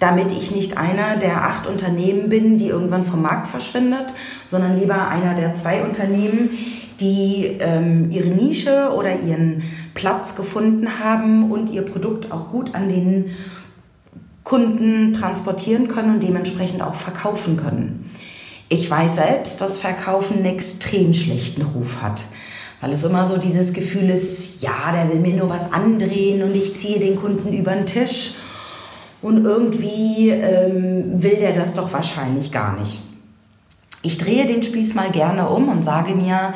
damit 0.00 0.32
ich 0.32 0.50
nicht 0.50 0.78
einer 0.78 1.16
der 1.18 1.44
acht 1.44 1.66
Unternehmen 1.66 2.30
bin, 2.30 2.56
die 2.56 2.68
irgendwann 2.68 3.04
vom 3.04 3.22
Markt 3.22 3.46
verschwindet, 3.46 4.14
sondern 4.44 4.78
lieber 4.80 5.08
einer 5.08 5.34
der 5.34 5.54
zwei 5.54 5.82
Unternehmen, 5.82 6.50
die 6.98 7.58
ähm, 7.60 8.10
ihre 8.10 8.30
Nische 8.30 8.92
oder 8.96 9.20
ihren 9.20 9.62
Platz 9.94 10.34
gefunden 10.34 10.98
haben 10.98 11.50
und 11.50 11.70
ihr 11.70 11.82
Produkt 11.82 12.32
auch 12.32 12.50
gut 12.50 12.74
an 12.74 12.88
den 12.88 13.30
Kunden 14.42 15.12
transportieren 15.12 15.86
können 15.86 16.14
und 16.14 16.22
dementsprechend 16.22 16.82
auch 16.82 16.94
verkaufen 16.94 17.58
können. 17.58 18.10
Ich 18.70 18.90
weiß 18.90 19.16
selbst, 19.16 19.60
dass 19.60 19.78
Verkaufen 19.78 20.38
einen 20.38 20.46
extrem 20.46 21.12
schlechten 21.12 21.62
Ruf 21.62 22.00
hat. 22.00 22.24
Weil 22.80 22.90
es 22.90 23.04
immer 23.04 23.26
so 23.26 23.36
dieses 23.36 23.74
Gefühl 23.74 24.08
ist, 24.08 24.62
ja, 24.62 24.92
der 24.92 25.10
will 25.10 25.20
mir 25.20 25.34
nur 25.34 25.50
was 25.50 25.72
andrehen 25.72 26.42
und 26.42 26.56
ich 26.56 26.76
ziehe 26.78 26.98
den 26.98 27.16
Kunden 27.16 27.52
über 27.52 27.72
den 27.72 27.84
Tisch 27.84 28.32
und 29.22 29.44
irgendwie 29.44 30.30
ähm, 30.30 31.22
will 31.22 31.36
der 31.36 31.52
das 31.52 31.74
doch 31.74 31.92
wahrscheinlich 31.92 32.52
gar 32.52 32.78
nicht. 32.78 33.02
Ich 34.02 34.18
drehe 34.18 34.46
den 34.46 34.62
Spieß 34.62 34.94
mal 34.94 35.10
gerne 35.10 35.48
um 35.50 35.68
und 35.68 35.82
sage 35.82 36.14
mir, 36.14 36.54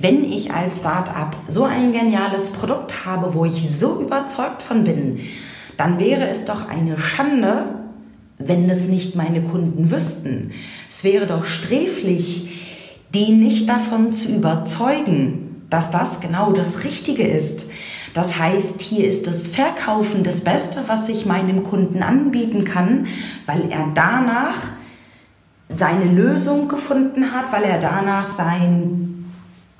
wenn 0.00 0.24
ich 0.24 0.52
als 0.52 0.80
Start-up 0.80 1.36
so 1.46 1.64
ein 1.64 1.92
geniales 1.92 2.50
Produkt 2.50 3.04
habe, 3.04 3.34
wo 3.34 3.44
ich 3.44 3.70
so 3.70 4.00
überzeugt 4.00 4.62
von 4.62 4.82
bin, 4.82 5.20
dann 5.76 6.00
wäre 6.00 6.28
es 6.28 6.44
doch 6.44 6.68
eine 6.68 6.98
Schande, 6.98 7.66
wenn 8.38 8.68
es 8.68 8.88
nicht 8.88 9.14
meine 9.14 9.42
Kunden 9.42 9.90
wüssten. 9.90 10.52
Es 10.88 11.04
wäre 11.04 11.26
doch 11.26 11.44
sträflich, 11.44 12.48
die 13.14 13.32
nicht 13.32 13.68
davon 13.68 14.12
zu 14.12 14.32
überzeugen, 14.32 15.64
dass 15.68 15.90
das 15.90 16.20
genau 16.20 16.52
das 16.52 16.84
Richtige 16.84 17.26
ist. 17.26 17.70
Das 18.14 18.38
heißt, 18.38 18.80
hier 18.80 19.06
ist 19.06 19.26
das 19.26 19.46
Verkaufen 19.46 20.24
das 20.24 20.42
Beste, 20.42 20.82
was 20.88 21.08
ich 21.08 21.26
meinem 21.26 21.64
Kunden 21.64 22.02
anbieten 22.02 22.64
kann, 22.64 23.06
weil 23.46 23.70
er 23.70 23.88
danach 23.94 24.56
seine 25.68 26.06
Lösung 26.06 26.66
gefunden 26.66 27.32
hat, 27.32 27.52
weil 27.52 27.62
er 27.62 27.78
danach 27.78 28.26
sein 28.26 29.30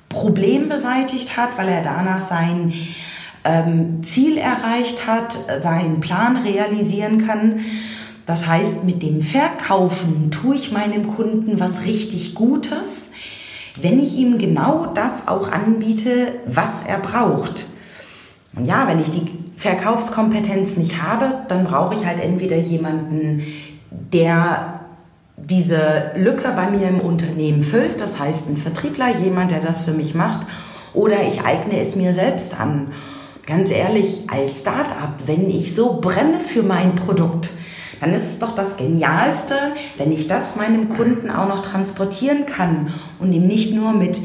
Problem 0.07 0.69
beseitigt 0.69 1.35
hat, 1.35 1.57
weil 1.57 1.67
er 1.67 1.83
danach 1.83 2.21
sein 2.21 2.73
ähm, 3.43 4.03
Ziel 4.03 4.37
erreicht 4.37 5.07
hat, 5.07 5.37
seinen 5.57 5.99
Plan 5.99 6.37
realisieren 6.37 7.27
kann. 7.27 7.59
Das 8.25 8.47
heißt, 8.47 8.85
mit 8.85 9.03
dem 9.03 9.23
Verkaufen 9.23 10.31
tue 10.31 10.55
ich 10.55 10.71
meinem 10.71 11.07
Kunden 11.07 11.59
was 11.59 11.83
richtig 11.85 12.35
Gutes, 12.35 13.11
wenn 13.81 13.99
ich 13.99 14.15
ihm 14.15 14.37
genau 14.37 14.87
das 14.93 15.27
auch 15.27 15.51
anbiete, 15.51 16.33
was 16.45 16.83
er 16.83 16.99
braucht. 16.99 17.65
Und 18.55 18.65
ja, 18.65 18.87
wenn 18.87 18.99
ich 18.99 19.11
die 19.11 19.27
Verkaufskompetenz 19.57 20.77
nicht 20.77 21.01
habe, 21.01 21.43
dann 21.47 21.65
brauche 21.65 21.93
ich 21.93 22.05
halt 22.05 22.21
entweder 22.21 22.57
jemanden, 22.57 23.43
der 23.89 24.81
diese 25.37 26.11
Lücke 26.15 26.51
bei 26.55 26.69
mir 26.69 26.87
im 26.87 26.99
Unternehmen 26.99 27.63
füllt, 27.63 28.01
das 28.01 28.19
heißt 28.19 28.49
ein 28.49 28.57
Vertriebler, 28.57 29.17
jemand, 29.19 29.51
der 29.51 29.59
das 29.59 29.81
für 29.81 29.91
mich 29.91 30.13
macht, 30.13 30.45
oder 30.93 31.23
ich 31.25 31.43
eigne 31.43 31.79
es 31.79 31.95
mir 31.95 32.13
selbst 32.13 32.59
an. 32.59 32.87
Ganz 33.45 33.71
ehrlich, 33.71 34.21
als 34.29 34.59
Start-up, 34.59 35.13
wenn 35.25 35.49
ich 35.49 35.73
so 35.73 35.99
brenne 35.99 36.39
für 36.39 36.63
mein 36.63 36.95
Produkt, 36.95 37.51
dann 37.99 38.13
ist 38.13 38.25
es 38.25 38.39
doch 38.39 38.53
das 38.53 38.77
Genialste, 38.77 39.55
wenn 39.97 40.11
ich 40.11 40.27
das 40.27 40.55
meinem 40.55 40.89
Kunden 40.89 41.29
auch 41.29 41.47
noch 41.47 41.61
transportieren 41.61 42.45
kann 42.45 42.93
und 43.19 43.31
ihm 43.31 43.47
nicht 43.47 43.73
nur 43.73 43.93
mit 43.93 44.19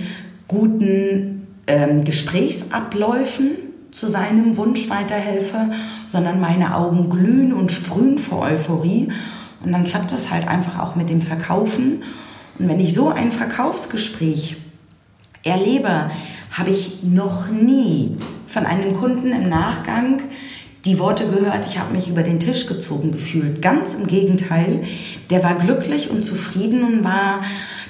guten 0.48 1.46
ähm, 1.66 2.04
Gesprächsabläufen 2.04 3.65
zu 3.96 4.10
seinem 4.10 4.58
Wunsch 4.58 4.90
weiterhelfe, 4.90 5.70
sondern 6.06 6.38
meine 6.38 6.74
Augen 6.74 7.08
glühen 7.08 7.54
und 7.54 7.72
sprühen 7.72 8.18
vor 8.18 8.42
Euphorie. 8.42 9.08
Und 9.64 9.72
dann 9.72 9.84
klappt 9.84 10.12
das 10.12 10.30
halt 10.30 10.46
einfach 10.46 10.78
auch 10.78 10.96
mit 10.96 11.08
dem 11.08 11.22
Verkaufen. 11.22 12.02
Und 12.58 12.68
wenn 12.68 12.78
ich 12.78 12.92
so 12.92 13.08
ein 13.08 13.32
Verkaufsgespräch 13.32 14.58
erlebe, 15.44 16.10
habe 16.52 16.70
ich 16.70 17.04
noch 17.04 17.48
nie 17.48 18.18
von 18.46 18.66
einem 18.66 18.94
Kunden 18.94 19.32
im 19.32 19.48
Nachgang 19.48 20.20
die 20.84 20.98
Worte 20.98 21.28
gehört, 21.28 21.66
ich 21.66 21.78
habe 21.78 21.94
mich 21.94 22.08
über 22.08 22.22
den 22.22 22.38
Tisch 22.38 22.66
gezogen 22.66 23.12
gefühlt. 23.12 23.62
Ganz 23.62 23.94
im 23.94 24.06
Gegenteil, 24.06 24.84
der 25.30 25.42
war 25.42 25.54
glücklich 25.54 26.10
und 26.10 26.22
zufrieden 26.22 26.84
und 26.84 27.02
war 27.02 27.40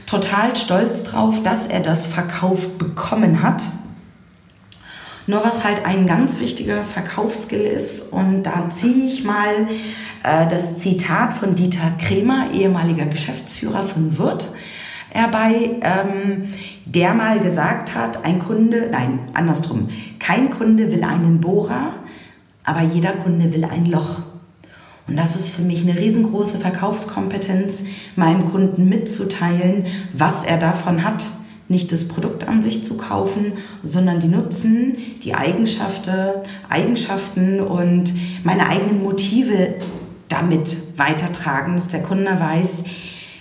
total 0.07 0.55
stolz 0.55 1.03
drauf, 1.03 1.43
dass 1.43 1.67
er 1.67 1.81
das 1.81 2.07
verkauft 2.07 2.79
bekommen 2.79 3.43
hat 3.43 3.65
Nur 5.27 5.45
was 5.45 5.65
halt 5.65 5.85
ein 5.85 6.07
ganz 6.07 6.39
wichtiger 6.39 6.85
Verkaufsskill 6.85 7.63
ist, 7.63 8.13
und 8.13 8.45
da 8.45 8.71
ziehe 8.71 9.07
ich 9.07 9.25
mal 9.25 9.67
äh, 10.23 10.47
das 10.49 10.79
Zitat 10.79 11.35
von 11.35 11.55
Dieter 11.55 11.93
Kremer, 12.01 12.53
ehemaliger 12.53 13.07
Geschäftsführer 13.07 13.83
von 13.83 14.19
Wirth, 14.19 14.49
herbei, 15.11 15.81
ähm, 15.81 16.45
der 16.85 17.15
mal 17.15 17.41
gesagt 17.41 17.95
hat, 17.95 18.25
ein 18.25 18.39
Kunde, 18.39 18.89
nein, 18.93 19.19
andersrum, 19.35 19.89
kein 20.21 20.51
Kunde 20.51 20.93
will 20.93 21.03
einen 21.03 21.41
Bohrer, 21.41 21.95
aber 22.65 22.83
jeder 22.83 23.13
Kunde 23.13 23.53
will 23.53 23.65
ein 23.65 23.87
Loch. 23.87 24.21
Und 25.09 25.17
das 25.17 25.37
ist 25.37 25.49
für 25.49 25.63
mich 25.63 25.83
eine 25.83 25.99
riesengroße 25.99 26.59
Verkaufskompetenz, 26.59 27.85
meinem 28.17 28.51
Kunden 28.51 28.89
mitzuteilen, 28.89 29.87
was 30.13 30.45
er 30.45 30.59
davon 30.59 31.05
hat. 31.05 31.25
Nicht 31.69 31.91
das 31.93 32.07
Produkt 32.07 32.47
an 32.47 32.63
sich 32.63 32.85
zu 32.85 32.97
kaufen, 32.97 33.55
sondern 33.83 34.21
die 34.21 34.29
Nutzen, 34.29 34.97
die 35.23 35.35
Eigenschaften, 35.35 36.13
Eigenschaften 36.69 37.61
und 37.61 38.13
meine 38.45 38.69
eigenen 38.69 39.03
Motive 39.03 39.75
damit 40.29 40.77
weitertragen, 40.97 41.75
dass 41.75 41.89
der 41.89 42.03
Kunde 42.03 42.39
weiß, 42.39 42.85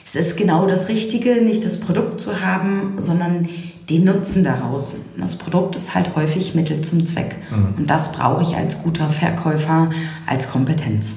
es 0.05 0.15
ist 0.15 0.37
genau 0.37 0.67
das 0.67 0.87
Richtige, 0.87 1.41
nicht 1.41 1.65
das 1.65 1.79
Produkt 1.79 2.21
zu 2.21 2.41
haben, 2.41 2.95
sondern 2.99 3.49
den 3.89 4.05
Nutzen 4.05 4.43
daraus. 4.43 4.97
Das 5.17 5.37
Produkt 5.37 5.75
ist 5.75 5.93
halt 5.93 6.15
häufig 6.15 6.55
Mittel 6.55 6.81
zum 6.81 7.05
Zweck. 7.05 7.35
Mhm. 7.51 7.79
Und 7.79 7.89
das 7.89 8.11
brauche 8.13 8.41
ich 8.41 8.55
als 8.55 8.81
guter 8.83 9.09
Verkäufer 9.09 9.89
als 10.25 10.49
Kompetenz. 10.49 11.15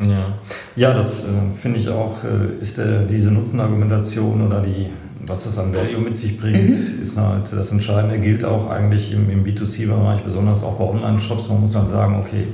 Ja, 0.00 0.34
ja 0.74 0.94
das 0.94 1.20
äh, 1.20 1.56
finde 1.60 1.78
ich 1.78 1.88
auch, 1.88 2.24
äh, 2.24 2.60
ist 2.60 2.78
der, 2.78 3.02
diese 3.02 3.30
Nutzenargumentation 3.30 4.46
oder 4.46 4.60
die, 4.60 4.86
was 5.26 5.46
es 5.46 5.58
an 5.58 5.74
Value 5.74 6.00
mit 6.00 6.16
sich 6.16 6.38
bringt, 6.38 6.70
mhm. 6.70 7.02
ist 7.02 7.16
halt 7.16 7.52
das 7.52 7.72
Entscheidende, 7.72 8.18
gilt 8.18 8.44
auch 8.44 8.70
eigentlich 8.70 9.12
im, 9.12 9.30
im 9.30 9.44
B2C-Bereich, 9.44 10.22
besonders 10.22 10.62
auch 10.62 10.74
bei 10.74 10.84
Online-Shops. 10.84 11.48
Man 11.48 11.60
muss 11.60 11.74
halt 11.74 11.88
sagen, 11.88 12.20
okay, 12.20 12.46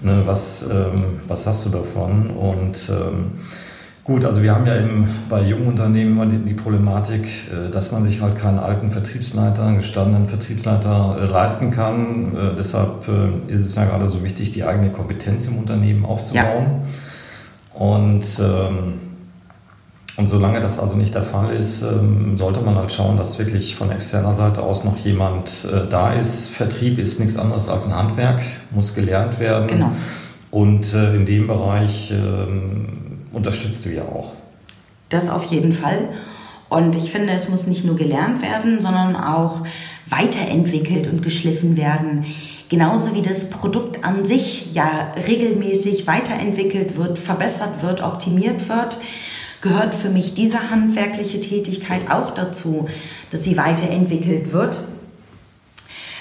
ne, 0.00 0.22
was, 0.24 0.64
ähm, 0.70 1.20
was 1.28 1.46
hast 1.46 1.66
du 1.66 1.70
davon? 1.70 2.30
Und 2.30 2.90
ähm, 2.90 3.32
Gut, 4.06 4.24
also 4.24 4.40
wir 4.40 4.54
haben 4.54 4.66
ja 4.66 4.76
eben 4.78 5.08
bei 5.28 5.42
jungen 5.42 5.66
Unternehmen 5.66 6.12
immer 6.12 6.26
die, 6.26 6.38
die, 6.38 6.54
Problematik, 6.54 7.26
äh, 7.50 7.72
dass 7.72 7.90
man 7.90 8.04
sich 8.04 8.20
halt 8.20 8.38
keinen 8.38 8.60
alten 8.60 8.92
Vertriebsleiter, 8.92 9.64
einen 9.64 9.78
gestandenen 9.78 10.28
Vertriebsleiter 10.28 11.18
äh, 11.20 11.26
leisten 11.26 11.72
kann. 11.72 12.36
Äh, 12.36 12.56
deshalb 12.56 13.08
ist 13.48 13.62
es 13.62 13.74
ja 13.74 13.84
gerade 13.84 14.08
so 14.08 14.22
wichtig, 14.22 14.52
die 14.52 14.62
eigene 14.62 14.90
Kompetenz 14.90 15.48
im 15.48 15.58
Unternehmen 15.58 16.04
aufzubauen. 16.04 16.66
Ja. 17.74 17.80
Und, 17.80 18.24
ähm, 18.38 18.94
und 20.16 20.26
solange 20.26 20.60
das 20.60 20.78
also 20.78 20.96
nicht 20.96 21.14
der 21.14 21.24
Fall 21.24 21.52
ist, 21.54 21.82
ähm, 21.82 22.38
sollte 22.38 22.60
man 22.60 22.74
halt 22.76 22.92
schauen, 22.92 23.16
dass 23.16 23.38
wirklich 23.38 23.76
von 23.76 23.90
externer 23.90 24.32
Seite 24.32 24.62
aus 24.62 24.84
noch 24.84 24.96
jemand 24.98 25.68
da 25.90 26.12
ist. 26.12 26.48
Vertrieb 26.48 26.98
ist 26.98 27.20
nichts 27.20 27.36
anderes 27.36 27.68
als 27.68 27.86
ein 27.86 27.94
Handwerk, 27.94 28.42
muss 28.70 28.94
gelernt 28.94 29.38
werden. 29.38 29.68
Genau. 29.68 29.92
Und 30.50 30.94
in 30.94 31.26
dem 31.26 31.46
Bereich 31.46 32.10
ähm, 32.12 33.18
unterstützt 33.32 33.84
du 33.84 33.90
ja 33.90 34.02
auch. 34.02 34.32
Das 35.10 35.28
auf 35.28 35.44
jeden 35.44 35.72
Fall. 35.72 36.08
Und 36.68 36.96
ich 36.96 37.12
finde, 37.12 37.32
es 37.32 37.48
muss 37.48 37.66
nicht 37.66 37.84
nur 37.84 37.96
gelernt 37.96 38.42
werden, 38.42 38.80
sondern 38.80 39.14
auch 39.16 39.66
weiterentwickelt 40.08 41.06
und 41.06 41.22
geschliffen 41.22 41.76
werden. 41.76 42.24
Genauso 42.68 43.14
wie 43.14 43.22
das 43.22 43.50
Produkt 43.50 44.04
an 44.04 44.24
sich 44.24 44.74
ja 44.74 45.12
regelmäßig 45.28 46.06
weiterentwickelt 46.06 46.96
wird, 46.96 47.18
verbessert 47.18 47.82
wird, 47.82 48.02
optimiert 48.02 48.68
wird, 48.68 48.96
gehört 49.60 49.94
für 49.94 50.10
mich 50.10 50.34
diese 50.34 50.70
handwerkliche 50.70 51.40
Tätigkeit 51.40 52.10
auch 52.10 52.32
dazu, 52.32 52.88
dass 53.30 53.44
sie 53.44 53.56
weiterentwickelt 53.56 54.52
wird. 54.52 54.80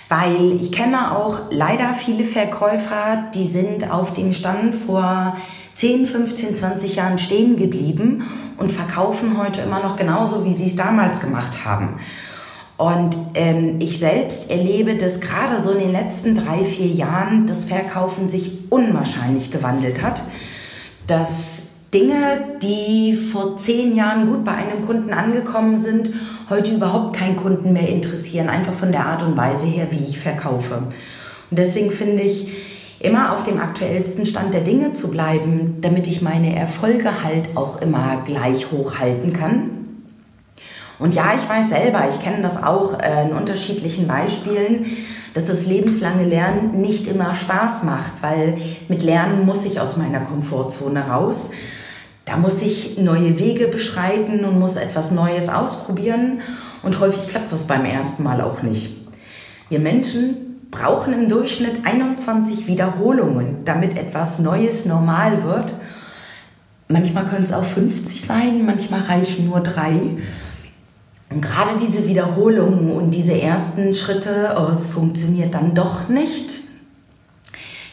Weil 0.08 0.58
ich 0.62 0.72
kenne 0.72 1.18
auch 1.18 1.52
leider 1.52 1.94
viele 1.94 2.24
Verkäufer, 2.24 3.26
die 3.34 3.48
sind 3.48 3.92
auf 3.92 4.14
dem 4.14 4.34
Stand 4.34 4.76
vor 4.76 5.36
10, 5.74 6.06
15, 6.06 6.56
20 6.56 6.96
Jahren 6.96 7.18
stehen 7.18 7.58
geblieben 7.58 8.24
und 8.58 8.72
verkaufen 8.72 9.38
heute 9.38 9.62
immer 9.62 9.82
noch 9.82 9.98
genauso, 9.98 10.46
wie 10.46 10.54
sie 10.54 10.68
es 10.68 10.76
damals 10.76 11.22
gemacht 11.22 11.66
haben. 11.66 12.00
Und 12.78 13.18
ähm, 13.36 13.78
ich 13.80 14.00
selbst 14.00 14.52
erlebe, 14.52 14.96
dass 14.96 15.22
gerade 15.22 15.62
so 15.62 15.72
in 15.72 15.80
den 15.80 15.92
letzten 15.92 16.36
drei, 16.36 16.64
vier 16.64 16.88
Jahren 16.88 17.48
das 17.48 17.66
Verkaufen 17.66 18.28
sich 18.28 18.70
unwahrscheinlich 18.70 19.52
gewandelt 19.52 20.02
hat. 20.02 20.24
Dass 21.08 21.68
Dinge, 21.96 22.58
die 22.62 23.16
vor 23.16 23.56
zehn 23.56 23.96
Jahren 23.96 24.28
gut 24.28 24.44
bei 24.44 24.52
einem 24.52 24.86
Kunden 24.86 25.14
angekommen 25.14 25.78
sind, 25.78 26.12
heute 26.50 26.76
überhaupt 26.76 27.16
keinen 27.16 27.38
Kunden 27.38 27.72
mehr 27.72 27.88
interessieren, 27.88 28.50
einfach 28.50 28.74
von 28.74 28.92
der 28.92 29.06
Art 29.06 29.24
und 29.24 29.38
Weise 29.38 29.66
her, 29.66 29.88
wie 29.92 30.06
ich 30.10 30.20
verkaufe. 30.20 30.76
Und 30.76 31.58
deswegen 31.58 31.92
finde 31.92 32.24
ich, 32.24 32.50
immer 33.00 33.34
auf 33.34 33.44
dem 33.44 33.60
aktuellsten 33.60 34.26
Stand 34.26 34.54
der 34.54 34.62
Dinge 34.62 34.92
zu 34.94 35.10
bleiben, 35.10 35.78
damit 35.82 36.08
ich 36.08 36.22
meine 36.22 36.56
Erfolge 36.56 37.24
halt 37.24 37.56
auch 37.56 37.82
immer 37.82 38.24
gleich 38.26 38.72
hochhalten 38.72 39.32
kann. 39.32 39.70
Und 40.98 41.14
ja, 41.14 41.34
ich 41.36 41.48
weiß 41.48 41.70
selber, 41.70 42.08
ich 42.10 42.22
kenne 42.22 42.42
das 42.42 42.62
auch 42.62 43.00
äh, 43.00 43.28
in 43.28 43.34
unterschiedlichen 43.34 44.08
Beispielen, 44.08 44.86
dass 45.34 45.48
das 45.48 45.66
lebenslange 45.66 46.24
Lernen 46.24 46.82
nicht 46.82 47.08
immer 47.08 47.36
Spaß 47.36 47.84
macht, 47.84 48.14
weil 48.22 48.58
mit 48.88 49.04
Lernen 49.04 49.46
muss 49.46 49.66
ich 49.66 49.80
aus 49.80 49.98
meiner 49.98 50.22
Komfortzone 50.22 51.08
raus. 51.08 51.52
Da 52.26 52.38
muss 52.38 52.62
ich 52.64 52.98
neue 52.98 53.38
Wege 53.38 53.68
beschreiten 53.68 54.46
und 54.46 54.60
muss 54.60 54.76
etwas 54.76 55.12
Neues 55.12 55.48
ausprobieren. 55.48 56.42
Und 56.82 57.00
häufig 57.00 57.28
klappt 57.30 57.52
das 57.52 57.68
beim 57.68 57.86
ersten 57.86 58.24
Mal 58.24 58.42
auch 58.42 58.64
nicht. 58.64 58.98
Wir 59.70 59.80
Menschen 59.80 60.68
brauchen 60.72 61.14
im 61.14 61.30
Durchschnitt 61.30 61.86
21 61.86 62.68
Wiederholungen, 62.68 63.64
damit 63.64 63.96
etwas 63.98 64.40
Neues 64.40 64.86
normal 64.86 65.44
wird. 65.44 65.74
Manchmal 66.88 67.26
können 67.26 67.44
es 67.44 67.54
auch 67.54 67.64
50 67.64 68.22
sein, 68.22 68.66
manchmal 68.66 69.02
reichen 69.02 69.48
nur 69.48 69.62
drei. 69.62 70.00
Und 71.30 71.42
gerade 71.42 71.76
diese 71.80 72.08
Wiederholungen 72.08 72.92
und 72.92 73.12
diese 73.12 73.40
ersten 73.40 73.94
Schritte, 73.94 74.56
oh, 74.58 74.72
es 74.72 74.88
funktioniert 74.88 75.54
dann 75.54 75.74
doch 75.74 76.10
nicht, 76.10 76.62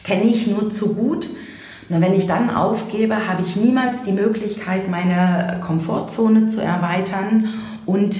kenne 0.03 0.25
ich 0.25 0.47
nur 0.47 0.69
zu 0.69 0.93
gut. 0.93 1.27
Und 1.89 2.01
wenn 2.01 2.13
ich 2.13 2.27
dann 2.27 2.49
aufgebe, 2.49 3.27
habe 3.27 3.41
ich 3.41 3.55
niemals 3.55 4.03
die 4.03 4.11
Möglichkeit, 4.11 4.89
meine 4.89 5.59
Komfortzone 5.65 6.47
zu 6.47 6.61
erweitern 6.61 7.49
und 7.85 8.15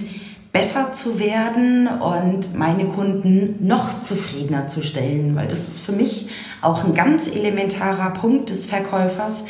besser 0.51 0.93
zu 0.93 1.19
werden 1.19 1.87
und 1.87 2.55
meine 2.55 2.85
Kunden 2.85 3.65
noch 3.65 4.01
zufriedener 4.01 4.67
zu 4.67 4.83
stellen, 4.83 5.35
weil 5.35 5.47
das 5.47 5.67
ist 5.67 5.79
für 5.79 5.93
mich 5.93 6.29
auch 6.61 6.83
ein 6.85 6.93
ganz 6.93 7.27
elementarer 7.27 8.11
Punkt 8.11 8.51
des 8.51 8.67
Verkäufers. 8.67 9.45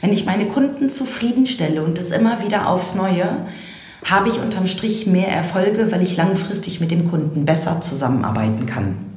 Wenn 0.00 0.14
ich 0.14 0.24
meine 0.24 0.46
Kunden 0.46 0.88
zufriedenstelle 0.88 1.82
und 1.82 1.98
das 1.98 2.10
immer 2.10 2.42
wieder 2.42 2.68
aufs 2.68 2.94
Neue, 2.94 3.46
habe 4.02 4.30
ich 4.30 4.38
unterm 4.38 4.66
Strich 4.66 5.06
mehr 5.06 5.28
Erfolge, 5.28 5.92
weil 5.92 6.02
ich 6.02 6.16
langfristig 6.16 6.80
mit 6.80 6.90
dem 6.90 7.10
Kunden 7.10 7.44
besser 7.44 7.82
zusammenarbeiten 7.82 8.64
kann. 8.64 9.09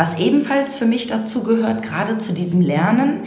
Was 0.00 0.18
ebenfalls 0.18 0.78
für 0.78 0.86
mich 0.86 1.08
dazu 1.08 1.42
gehört, 1.42 1.82
gerade 1.82 2.16
zu 2.16 2.32
diesem 2.32 2.62
Lernen, 2.62 3.24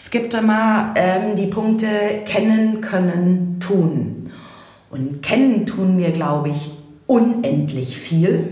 es 0.00 0.10
gibt 0.10 0.34
immer 0.34 0.92
ähm, 0.96 1.36
die 1.36 1.46
Punkte 1.46 1.86
kennen, 2.26 2.80
können, 2.80 3.60
tun. 3.60 4.24
Und 4.90 5.22
kennen 5.22 5.64
tun 5.64 5.96
wir, 5.96 6.10
glaube 6.10 6.48
ich, 6.48 6.72
unendlich 7.06 7.96
viel. 7.96 8.48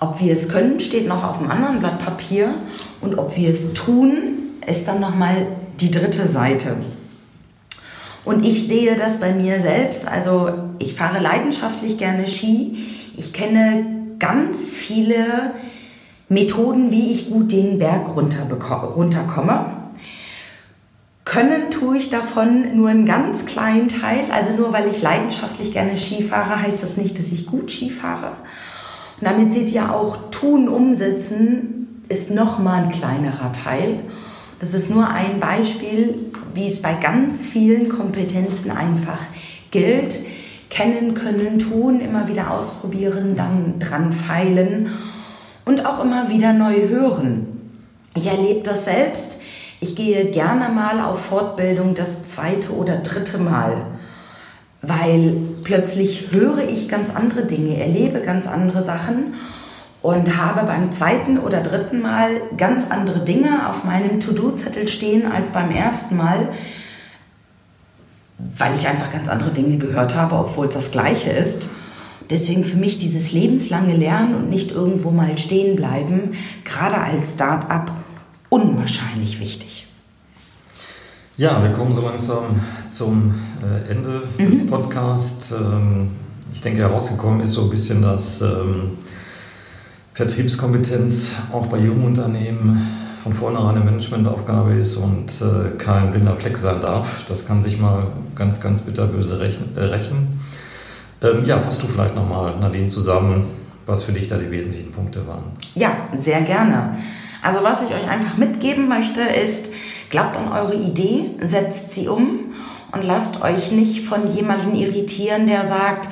Ob 0.00 0.20
wir 0.20 0.34
es 0.34 0.50
können, 0.50 0.80
steht 0.80 1.08
noch 1.08 1.24
auf 1.24 1.38
einem 1.38 1.50
anderen 1.50 1.78
Blatt 1.78 1.98
Papier. 1.98 2.52
Und 3.00 3.16
ob 3.16 3.38
wir 3.38 3.48
es 3.48 3.72
tun, 3.72 4.34
ist 4.66 4.86
dann 4.86 5.00
nochmal 5.00 5.46
die 5.80 5.90
dritte 5.90 6.28
Seite. 6.28 6.76
Und 8.26 8.44
ich 8.44 8.68
sehe 8.68 8.96
das 8.96 9.18
bei 9.18 9.32
mir 9.32 9.60
selbst. 9.60 10.06
Also 10.06 10.52
ich 10.78 10.92
fahre 10.92 11.20
leidenschaftlich 11.20 11.96
gerne 11.96 12.26
Ski. 12.26 12.84
Ich 13.16 13.32
kenne 13.32 13.86
ganz 14.18 14.74
viele 14.74 15.54
Methoden, 16.30 16.92
wie 16.92 17.10
ich 17.10 17.28
gut 17.28 17.50
den 17.50 17.80
Berg 17.80 18.14
runter 18.14 18.44
runterkomme. 18.44 19.66
Können 21.24 21.72
tue 21.72 21.96
ich 21.96 22.08
davon 22.08 22.76
nur 22.76 22.88
einen 22.88 23.04
ganz 23.04 23.46
kleinen 23.46 23.88
Teil. 23.88 24.30
Also 24.30 24.52
nur 24.52 24.72
weil 24.72 24.88
ich 24.88 25.02
leidenschaftlich 25.02 25.72
gerne 25.72 25.96
Ski 25.96 26.22
fahre, 26.22 26.62
heißt 26.62 26.84
das 26.84 26.96
nicht, 26.96 27.18
dass 27.18 27.32
ich 27.32 27.46
gut 27.46 27.72
Ski 27.72 27.90
fahre. 27.90 28.28
Und 29.20 29.26
damit 29.26 29.52
seht 29.52 29.72
ihr 29.72 29.92
auch, 29.92 30.30
tun, 30.30 30.68
umsetzen 30.68 32.04
ist 32.08 32.30
nochmal 32.30 32.84
ein 32.84 32.92
kleinerer 32.92 33.50
Teil. 33.50 33.98
Das 34.60 34.72
ist 34.72 34.88
nur 34.88 35.08
ein 35.08 35.40
Beispiel, 35.40 36.30
wie 36.54 36.66
es 36.66 36.80
bei 36.80 36.94
ganz 36.94 37.48
vielen 37.48 37.88
Kompetenzen 37.88 38.70
einfach 38.70 39.18
gilt. 39.72 40.20
Kennen, 40.68 41.14
können, 41.14 41.58
tun, 41.58 42.00
immer 42.00 42.28
wieder 42.28 42.52
ausprobieren, 42.52 43.34
dann 43.34 43.80
dran 43.80 44.12
feilen 44.12 44.90
und 45.70 45.86
auch 45.86 46.04
immer 46.04 46.28
wieder 46.28 46.52
neu 46.52 46.88
hören. 46.88 47.46
Ich 48.14 48.26
erlebe 48.26 48.60
das 48.60 48.84
selbst 48.84 49.40
ich 49.82 49.96
gehe 49.96 50.26
gerne 50.26 50.68
mal 50.68 51.00
auf 51.00 51.24
Fortbildung 51.24 51.94
das 51.94 52.24
zweite 52.24 52.74
oder 52.74 52.98
dritte 52.98 53.38
Mal, 53.38 53.78
weil 54.82 55.38
plötzlich 55.64 56.32
höre 56.32 56.58
ich 56.58 56.88
ganz 56.88 57.14
andere 57.14 57.46
Dinge, 57.46 57.80
erlebe 57.80 58.20
ganz 58.20 58.46
andere 58.46 58.82
Sachen 58.82 59.34
und 60.02 60.36
habe 60.36 60.66
beim 60.66 60.92
zweiten 60.92 61.38
oder 61.38 61.62
dritten 61.62 62.00
Mal 62.00 62.42
ganz 62.58 62.90
andere 62.90 63.20
Dinge 63.20 63.70
auf 63.70 63.84
meinem 63.84 64.20
To-Do-Zettel 64.20 64.86
stehen 64.86 65.30
als 65.32 65.50
beim 65.50 65.70
ersten 65.70 66.16
Mal, 66.16 66.50
weil 68.58 68.74
ich 68.76 68.86
einfach 68.86 69.10
ganz 69.10 69.30
andere 69.30 69.50
Dinge 69.50 69.78
gehört 69.78 70.14
habe, 70.14 70.34
obwohl 70.34 70.66
es 70.66 70.74
das 70.74 70.90
gleiche 70.90 71.30
ist. 71.30 71.70
Deswegen 72.30 72.64
für 72.64 72.76
mich 72.76 72.98
dieses 72.98 73.32
lebenslange 73.32 73.96
Lernen 73.96 74.36
und 74.36 74.48
nicht 74.48 74.70
irgendwo 74.70 75.10
mal 75.10 75.36
stehen 75.36 75.76
bleiben, 75.76 76.32
gerade 76.64 76.98
als 76.98 77.32
Start-up, 77.34 77.92
unwahrscheinlich 78.48 79.40
wichtig. 79.40 79.88
Ja, 81.36 81.62
wir 81.62 81.72
kommen 81.72 81.94
so 81.94 82.02
langsam 82.02 82.60
zum 82.90 83.34
äh, 83.62 83.90
Ende 83.90 84.22
mhm. 84.38 84.50
des 84.50 84.66
Podcasts. 84.66 85.50
Ähm, 85.50 86.10
ich 86.54 86.60
denke, 86.60 86.80
herausgekommen 86.80 87.40
ist 87.40 87.52
so 87.52 87.62
ein 87.62 87.70
bisschen, 87.70 88.02
dass 88.02 88.40
ähm, 88.42 88.98
Vertriebskompetenz 90.14 91.32
auch 91.52 91.66
bei 91.66 91.78
jungen 91.78 92.04
Unternehmen 92.04 92.86
von 93.22 93.34
vornherein 93.34 93.76
eine 93.76 93.84
Managementaufgabe 93.84 94.74
ist 94.74 94.96
und 94.96 95.32
äh, 95.40 95.76
kein 95.78 96.10
blinder 96.10 96.36
Fleck 96.36 96.58
sein 96.58 96.80
darf. 96.80 97.24
Das 97.28 97.46
kann 97.46 97.62
sich 97.62 97.78
mal 97.78 98.08
ganz, 98.34 98.60
ganz 98.60 98.82
bitterböse 98.82 99.40
rechnen. 99.40 100.39
Äh. 101.20 101.26
Ähm, 101.26 101.44
ja, 101.44 101.60
fasst 101.60 101.82
du 101.82 101.86
vielleicht 101.86 102.14
nochmal, 102.14 102.56
Nadine, 102.58 102.86
zusammen, 102.86 103.44
was 103.86 104.04
für 104.04 104.12
dich 104.12 104.28
da 104.28 104.36
die 104.36 104.50
wesentlichen 104.50 104.92
Punkte 104.92 105.26
waren? 105.26 105.44
Ja, 105.74 106.08
sehr 106.12 106.42
gerne. 106.42 106.96
Also 107.42 107.62
was 107.62 107.82
ich 107.82 107.94
euch 107.94 108.08
einfach 108.08 108.36
mitgeben 108.36 108.88
möchte, 108.88 109.22
ist, 109.22 109.70
glaubt 110.10 110.36
an 110.36 110.52
eure 110.52 110.74
Idee, 110.74 111.30
setzt 111.40 111.92
sie 111.92 112.08
um 112.08 112.52
und 112.92 113.04
lasst 113.04 113.42
euch 113.42 113.72
nicht 113.72 114.06
von 114.06 114.26
jemandem 114.26 114.74
irritieren, 114.74 115.46
der 115.46 115.64
sagt, 115.64 116.08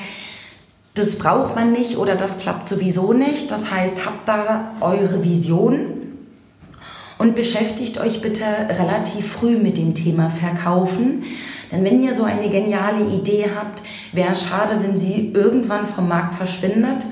das 0.94 1.16
braucht 1.16 1.54
man 1.54 1.72
nicht 1.72 1.96
oder 1.96 2.16
das 2.16 2.38
klappt 2.38 2.68
sowieso 2.68 3.12
nicht. 3.12 3.50
Das 3.50 3.70
heißt, 3.70 4.04
habt 4.04 4.26
da 4.26 4.72
eure 4.80 5.22
Vision 5.22 5.76
und 7.18 7.34
beschäftigt 7.34 7.98
euch 7.98 8.20
bitte 8.20 8.44
relativ 8.68 9.32
früh 9.32 9.56
mit 9.56 9.76
dem 9.76 9.94
Thema 9.94 10.28
Verkaufen. 10.30 11.24
Denn 11.70 11.84
wenn 11.84 12.02
ihr 12.02 12.14
so 12.14 12.24
eine 12.24 12.48
geniale 12.48 13.04
Idee 13.06 13.46
habt, 13.54 13.82
wäre 14.12 14.32
es 14.32 14.44
schade, 14.44 14.78
wenn 14.80 14.96
sie 14.96 15.32
irgendwann 15.34 15.86
vom 15.86 16.08
Markt 16.08 16.34
verschwindet, 16.34 17.06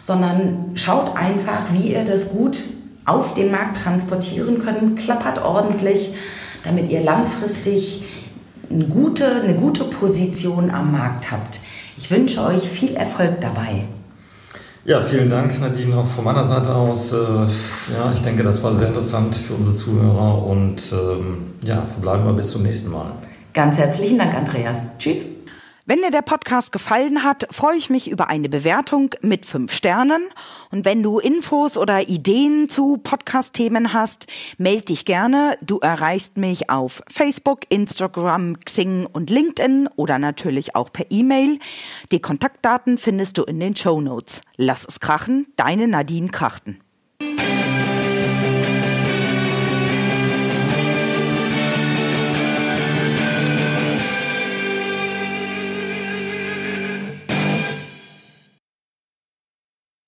sondern 0.00 0.72
schaut 0.74 1.16
einfach, 1.16 1.62
wie 1.72 1.92
ihr 1.92 2.04
das 2.04 2.30
gut 2.30 2.62
auf 3.04 3.34
den 3.34 3.50
Markt 3.50 3.82
transportieren 3.82 4.58
könnt, 4.58 4.98
klappert 4.98 5.44
ordentlich, 5.44 6.14
damit 6.64 6.88
ihr 6.88 7.02
langfristig 7.02 8.04
eine 8.70 8.86
gute, 8.86 9.42
eine 9.42 9.54
gute 9.54 9.84
Position 9.84 10.70
am 10.70 10.92
Markt 10.92 11.30
habt. 11.30 11.60
Ich 11.96 12.10
wünsche 12.10 12.42
euch 12.42 12.62
viel 12.62 12.96
Erfolg 12.96 13.40
dabei. 13.40 13.84
Ja, 14.86 15.00
vielen 15.00 15.30
Dank, 15.30 15.58
Nadine, 15.60 15.96
auch 15.96 16.06
von 16.06 16.24
meiner 16.24 16.44
Seite 16.44 16.74
aus. 16.74 17.12
Äh, 17.12 17.16
ja, 17.16 18.12
ich 18.12 18.20
denke, 18.20 18.42
das 18.42 18.62
war 18.62 18.74
sehr 18.74 18.88
interessant 18.88 19.34
für 19.34 19.54
unsere 19.54 19.74
Zuhörer 19.74 20.44
und 20.44 20.92
ähm, 20.92 21.54
ja, 21.64 21.86
verbleiben 21.86 22.26
wir 22.26 22.34
bis 22.34 22.50
zum 22.50 22.64
nächsten 22.64 22.90
Mal. 22.90 23.12
Ganz 23.54 23.78
herzlichen 23.78 24.18
Dank, 24.18 24.34
Andreas. 24.34 24.98
Tschüss. 24.98 25.30
Wenn 25.86 26.00
dir 26.00 26.10
der 26.10 26.22
Podcast 26.22 26.72
gefallen 26.72 27.22
hat, 27.22 27.46
freue 27.50 27.76
ich 27.76 27.88
mich 27.88 28.10
über 28.10 28.28
eine 28.28 28.48
Bewertung 28.48 29.10
mit 29.20 29.46
fünf 29.46 29.72
Sternen. 29.72 30.24
Und 30.72 30.84
wenn 30.84 31.02
du 31.02 31.18
Infos 31.18 31.76
oder 31.76 32.08
Ideen 32.08 32.68
zu 32.68 32.96
Podcast-Themen 32.96 33.92
hast, 33.92 34.26
melde 34.58 34.86
dich 34.86 35.04
gerne. 35.04 35.56
Du 35.60 35.78
erreichst 35.78 36.36
mich 36.36 36.68
auf 36.68 37.02
Facebook, 37.06 37.60
Instagram, 37.68 38.58
Xing 38.60 39.06
und 39.06 39.30
LinkedIn 39.30 39.88
oder 39.94 40.18
natürlich 40.18 40.74
auch 40.74 40.90
per 40.90 41.06
E-Mail. 41.10 41.58
Die 42.10 42.20
Kontaktdaten 42.20 42.98
findest 42.98 43.38
du 43.38 43.44
in 43.44 43.60
den 43.60 43.76
Show 43.76 44.00
Notes. 44.00 44.40
Lass 44.56 44.84
es 44.84 44.98
krachen, 44.98 45.46
deine 45.56 45.86
Nadine 45.86 46.30
Krachten. 46.30 46.80